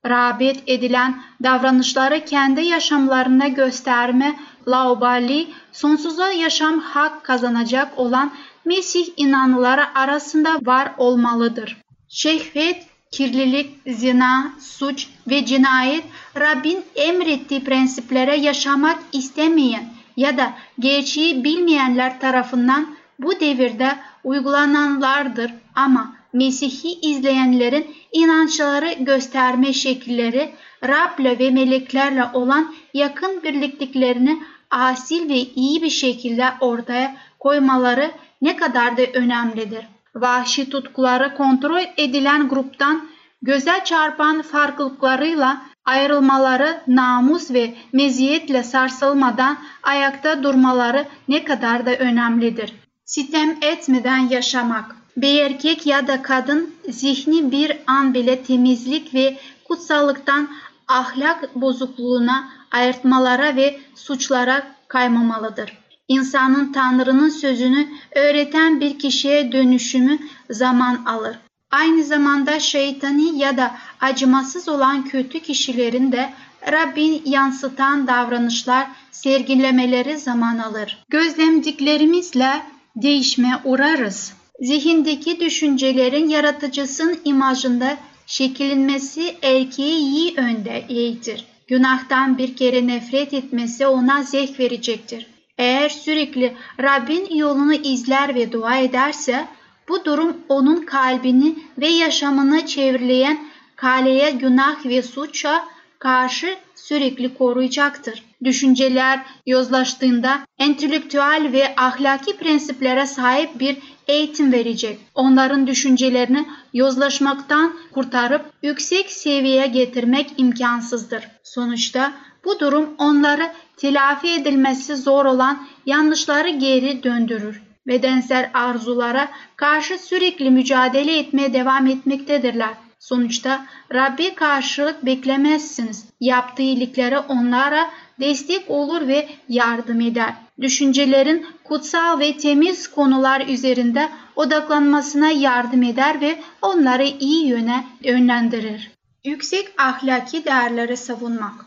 rağbet 0.05 0.63
edilen 0.67 1.21
davranışları 1.43 2.25
kendi 2.25 2.61
yaşamlarına 2.61 3.47
gösterme, 3.47 4.35
laubali, 4.67 5.47
sonsuza 5.71 6.31
yaşam 6.31 6.79
hak 6.79 7.23
kazanacak 7.23 7.99
olan 7.99 8.31
Mesih 8.65 9.05
inanlıları 9.17 9.97
arasında 9.97 10.59
var 10.65 10.91
olmalıdır. 10.97 11.77
Şehvet, 12.09 12.85
kirlilik, 13.11 13.77
zina, 13.87 14.53
suç 14.59 15.07
ve 15.27 15.45
cinayet 15.45 16.03
Rabbin 16.39 16.83
emrettiği 16.95 17.63
prensiplere 17.63 18.35
yaşamak 18.35 18.99
istemeyen 19.11 19.85
ya 20.17 20.37
da 20.37 20.53
gerçeği 20.79 21.43
bilmeyenler 21.43 22.19
tarafından 22.19 22.87
bu 23.19 23.39
devirde 23.39 23.95
uygulananlardır 24.23 25.51
ama 25.75 26.15
Mesih'i 26.33 27.09
izleyenlerin 27.09 27.95
inançları 28.11 28.93
gösterme 28.99 29.73
şekilleri 29.73 30.53
Rab'le 30.83 31.39
ve 31.39 31.51
meleklerle 31.51 32.25
olan 32.33 32.73
yakın 32.93 33.43
birliktiklerini 33.43 34.43
asil 34.71 35.29
ve 35.29 35.37
iyi 35.37 35.81
bir 35.81 35.89
şekilde 35.89 36.45
ortaya 36.59 37.15
koymaları 37.39 38.11
ne 38.41 38.55
kadar 38.55 38.97
da 38.97 39.01
önemlidir. 39.13 39.85
Vahşi 40.15 40.69
tutkuları 40.69 41.35
kontrol 41.37 41.81
edilen 41.97 42.49
gruptan 42.49 43.09
göze 43.41 43.81
çarpan 43.85 44.41
farklılıklarıyla 44.41 45.61
ayrılmaları 45.85 46.81
namus 46.87 47.51
ve 47.51 47.73
meziyetle 47.93 48.63
sarsılmadan 48.63 49.57
ayakta 49.83 50.43
durmaları 50.43 51.05
ne 51.27 51.43
kadar 51.43 51.85
da 51.85 51.95
önemlidir. 51.95 52.73
Sitem 53.05 53.57
etmeden 53.61 54.29
yaşamak 54.29 55.00
bir 55.17 55.41
erkek 55.41 55.87
ya 55.87 56.07
da 56.07 56.21
kadın 56.21 56.75
zihni 56.89 57.51
bir 57.51 57.77
an 57.87 58.13
bile 58.13 58.43
temizlik 58.43 59.13
ve 59.13 59.37
kutsallıktan 59.63 60.49
ahlak 60.87 61.55
bozukluğuna, 61.55 62.49
ayırtmalara 62.71 63.55
ve 63.55 63.79
suçlara 63.95 64.67
kaymamalıdır. 64.87 65.77
İnsanın 66.07 66.73
Tanrı'nın 66.73 67.29
sözünü 67.29 67.87
öğreten 68.15 68.79
bir 68.79 68.99
kişiye 68.99 69.51
dönüşümü 69.51 70.19
zaman 70.49 71.05
alır. 71.05 71.37
Aynı 71.71 72.03
zamanda 72.03 72.59
şeytani 72.59 73.39
ya 73.39 73.57
da 73.57 73.75
acımasız 74.01 74.69
olan 74.69 75.05
kötü 75.05 75.39
kişilerin 75.39 76.11
de 76.11 76.33
Rabbin 76.71 77.21
yansıtan 77.25 78.07
davranışlar 78.07 78.87
sergilemeleri 79.11 80.17
zaman 80.17 80.57
alır. 80.57 81.03
Gözlemdiklerimizle 81.09 82.61
değişme 82.95 83.59
uğrarız 83.63 84.33
zihindeki 84.61 85.39
düşüncelerin 85.39 86.29
yaratıcısının 86.29 87.19
imajında 87.25 87.97
şekillenmesi 88.27 89.35
erkeği 89.41 89.97
iyi 89.97 90.33
önde 90.37 90.85
eğitir. 90.89 91.45
Günahtan 91.67 92.37
bir 92.37 92.55
kere 92.55 92.87
nefret 92.87 93.33
etmesi 93.33 93.87
ona 93.87 94.23
zevk 94.23 94.59
verecektir. 94.59 95.27
Eğer 95.57 95.89
sürekli 95.89 96.55
Rabbin 96.79 97.35
yolunu 97.35 97.73
izler 97.73 98.35
ve 98.35 98.51
dua 98.51 98.77
ederse 98.77 99.47
bu 99.89 100.05
durum 100.05 100.37
onun 100.49 100.85
kalbini 100.85 101.55
ve 101.77 101.87
yaşamını 101.87 102.65
çevreleyen 102.65 103.39
kaleye 103.75 104.31
günah 104.31 104.85
ve 104.85 105.01
suça 105.01 105.65
karşı 105.99 106.55
sürekli 106.75 107.33
koruyacaktır. 107.33 108.23
Düşünceler 108.43 109.19
yozlaştığında 109.45 110.39
entelektüel 110.59 111.49
ve 111.53 111.75
ahlaki 111.77 112.37
prensiplere 112.37 113.05
sahip 113.05 113.59
bir 113.59 113.77
eğitim 114.11 114.51
verecek. 114.51 114.99
Onların 115.15 115.67
düşüncelerini 115.67 116.45
yozlaşmaktan 116.73 117.73
kurtarıp 117.91 118.45
yüksek 118.63 119.11
seviyeye 119.11 119.67
getirmek 119.67 120.33
imkansızdır. 120.37 121.27
Sonuçta 121.43 122.13
bu 122.45 122.59
durum 122.59 122.89
onları 122.97 123.51
telafi 123.77 124.27
edilmesi 124.27 124.95
zor 124.95 125.25
olan 125.25 125.67
yanlışları 125.85 126.49
geri 126.49 127.03
döndürür. 127.03 127.61
Bedensel 127.87 128.51
arzulara 128.53 129.27
karşı 129.55 129.97
sürekli 129.97 130.51
mücadele 130.51 131.17
etmeye 131.17 131.53
devam 131.53 131.87
etmektedirler. 131.87 132.73
Sonuçta 132.99 133.65
Rabbi 133.93 134.35
karşılık 134.35 135.05
beklemezsiniz. 135.05 136.05
Yaptığı 136.19 136.61
iyiliklere 136.61 137.19
onlara 137.19 137.89
destek 138.21 138.69
olur 138.69 139.07
ve 139.07 139.29
yardım 139.49 140.01
eder. 140.01 140.33
Düşüncelerin 140.61 141.45
kutsal 141.63 142.19
ve 142.19 142.37
temiz 142.37 142.87
konular 142.87 143.47
üzerinde 143.47 144.09
odaklanmasına 144.35 145.31
yardım 145.31 145.83
eder 145.83 146.21
ve 146.21 146.39
onları 146.61 147.03
iyi 147.19 147.47
yöne 147.47 147.85
yönlendirir. 148.01 148.91
Yüksek 149.25 149.73
ahlaki 149.77 150.45
değerleri 150.45 150.97
savunmak. 150.97 151.65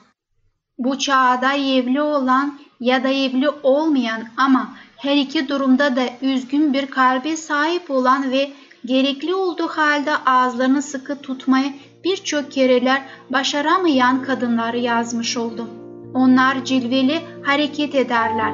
Bu 0.79 0.99
çağda 0.99 1.53
evli 1.53 2.03
olan 2.03 2.59
ya 2.81 3.05
da 3.05 3.09
evli 3.09 3.49
olmayan 3.49 4.23
ama 4.37 4.77
her 4.97 5.17
iki 5.17 5.49
durumda 5.49 5.97
da 5.97 6.03
üzgün 6.23 6.73
bir 6.73 6.87
kalbe 6.87 7.37
sahip 7.37 7.91
olan 7.91 8.31
ve 8.31 8.51
gerekli 8.85 9.35
olduğu 9.35 9.69
halde 9.69 10.17
ağızlarını 10.17 10.83
sıkı 10.83 11.21
tutmayı 11.21 11.73
birçok 12.05 12.53
kereler 12.53 13.03
başaramayan 13.31 14.23
kadınları 14.23 14.79
yazmış 14.79 15.37
oldum. 15.37 15.84
Onlar 16.15 16.65
cilveli 16.65 17.21
hareket 17.43 17.95
ederler. 17.95 18.53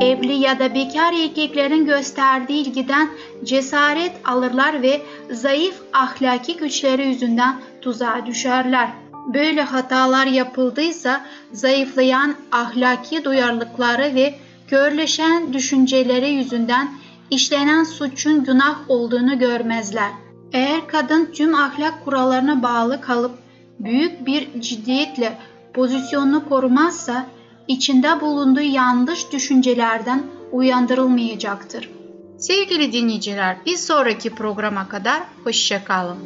Evli 0.00 0.32
ya 0.32 0.58
da 0.58 0.74
bekar 0.74 1.12
erkeklerin 1.12 1.86
gösterdiği 1.86 2.66
ilgiden 2.66 3.08
cesaret 3.44 4.12
alırlar 4.24 4.82
ve 4.82 5.00
zayıf 5.30 5.74
ahlaki 5.92 6.56
güçleri 6.56 7.06
yüzünden 7.06 7.56
tuzağa 7.80 8.26
düşerler. 8.26 8.88
Böyle 9.34 9.62
hatalar 9.62 10.26
yapıldıysa 10.26 11.20
zayıflayan 11.52 12.34
ahlaki 12.52 13.24
duyarlılıkları 13.24 14.14
ve 14.14 14.34
körleşen 14.68 15.52
düşünceleri 15.52 16.30
yüzünden 16.30 16.88
işlenen 17.30 17.84
suçun 17.84 18.44
günah 18.44 18.90
olduğunu 18.90 19.38
görmezler. 19.38 20.10
Eğer 20.52 20.88
kadın 20.88 21.30
tüm 21.32 21.54
ahlak 21.54 22.04
kurallarına 22.04 22.62
bağlı 22.62 23.00
kalıp 23.00 23.47
büyük 23.78 24.26
bir 24.26 24.60
ciddiyetle 24.60 25.32
pozisyonunu 25.74 26.48
korumazsa 26.48 27.26
içinde 27.68 28.20
bulunduğu 28.20 28.60
yanlış 28.60 29.32
düşüncelerden 29.32 30.22
uyandırılmayacaktır. 30.52 31.90
Sevgili 32.38 32.92
dinleyiciler, 32.92 33.56
bir 33.66 33.76
sonraki 33.76 34.34
programa 34.34 34.88
kadar 34.88 35.22
hoşçakalın. 35.44 36.16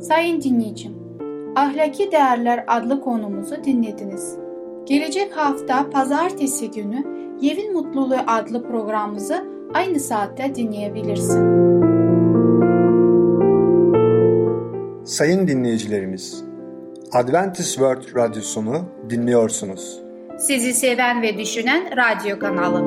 Sayın 0.00 0.42
dinleyicim, 0.42 0.92
Ahlaki 1.56 2.12
Değerler 2.12 2.64
adlı 2.66 3.00
konumuzu 3.00 3.64
dinlediniz. 3.64 4.36
Gelecek 4.86 5.36
hafta 5.36 5.90
pazartesi 5.90 6.70
günü 6.70 7.06
Yevin 7.40 7.72
Mutluluğu 7.72 8.18
adlı 8.26 8.68
programımızı 8.68 9.44
aynı 9.74 10.00
saatte 10.00 10.54
dinleyebilirsin. 10.54 11.87
Sayın 15.08 15.48
dinleyicilerimiz, 15.48 16.44
Adventist 17.12 17.68
World 17.68 18.16
Radyosunu 18.16 18.84
dinliyorsunuz. 19.10 20.00
Sizi 20.38 20.74
seven 20.74 21.22
ve 21.22 21.38
düşünen 21.38 21.90
radyo 21.96 22.38
kanalı. 22.38 22.82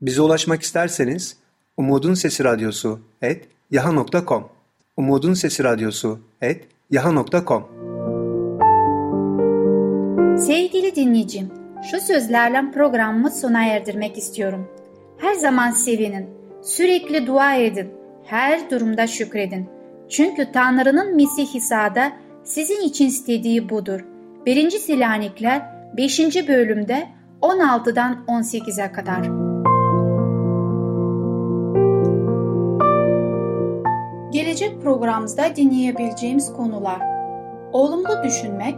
Bize 0.00 0.22
ulaşmak 0.22 0.62
isterseniz 0.62 1.36
Umutun 1.76 2.14
Sesi 2.14 2.44
Radyosu 2.44 3.00
et 3.22 3.48
yaha.com 3.70 4.48
Umutun 4.96 5.34
Sesi 5.34 5.64
Radyosu 5.64 6.20
et 6.42 6.64
yaha.com 6.90 7.68
Sevgili 10.38 10.94
dinleyicim, 10.94 11.48
şu 11.90 12.00
sözlerle 12.00 12.70
programımı 12.74 13.30
sona 13.30 13.64
erdirmek 13.64 14.18
istiyorum. 14.18 14.68
Her 15.18 15.34
zaman 15.34 15.70
sevinin, 15.70 16.26
sürekli 16.62 17.26
dua 17.26 17.54
edin, 17.54 17.97
her 18.28 18.70
durumda 18.70 19.06
şükredin. 19.06 19.68
Çünkü 20.08 20.52
Tanrı'nın 20.52 21.16
Mesih 21.16 21.54
İsa'da 21.54 22.12
sizin 22.44 22.80
için 22.80 23.06
istediği 23.06 23.68
budur. 23.68 24.04
1. 24.46 24.70
Selanikler 24.70 25.62
5. 25.96 26.48
bölümde 26.48 27.06
16'dan 27.42 28.24
18'e 28.28 28.92
kadar. 28.92 29.22
Gelecek 34.32 34.82
programımızda 34.82 35.56
dinleyebileceğimiz 35.56 36.52
konular 36.52 37.00
Olumlu 37.72 38.24
düşünmek, 38.24 38.74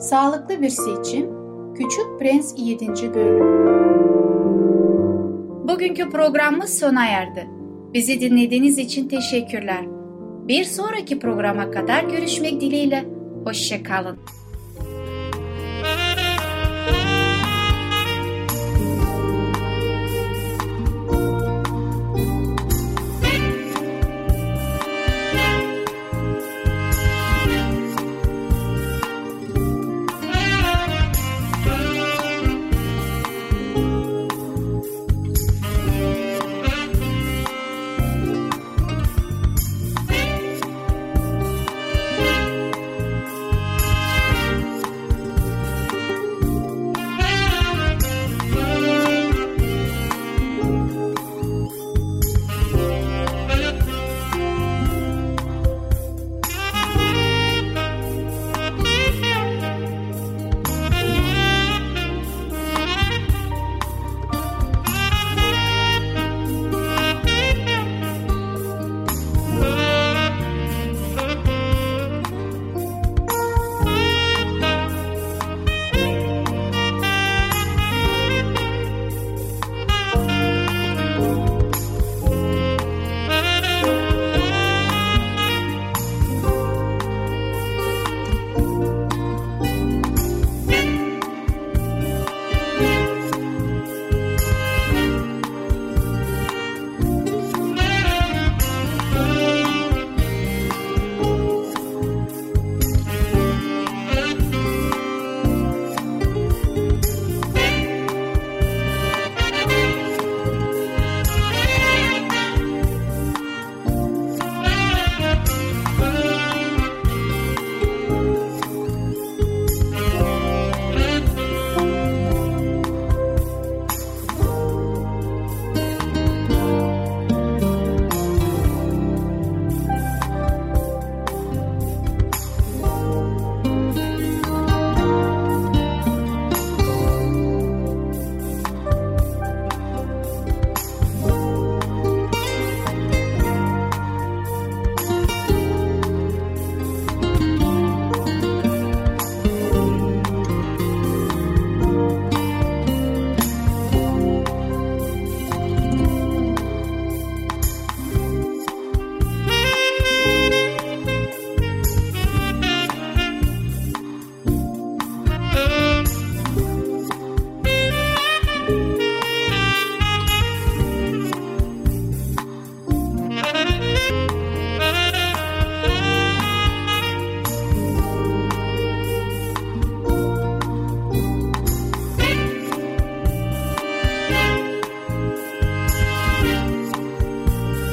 sağlıklı 0.00 0.62
bir 0.62 0.68
seçim, 0.68 1.30
Küçük 1.74 2.18
Prens 2.18 2.54
7. 2.56 3.14
bölüm. 3.14 3.72
Bugünkü 5.68 6.10
programımız 6.10 6.78
sona 6.78 7.06
erdi. 7.06 7.61
Bizi 7.94 8.20
dinlediğiniz 8.20 8.78
için 8.78 9.08
teşekkürler. 9.08 9.84
Bir 10.48 10.64
sonraki 10.64 11.18
programa 11.18 11.70
kadar 11.70 12.04
görüşmek 12.04 12.60
dileğiyle. 12.60 13.04
Hoşçakalın. 13.44 14.18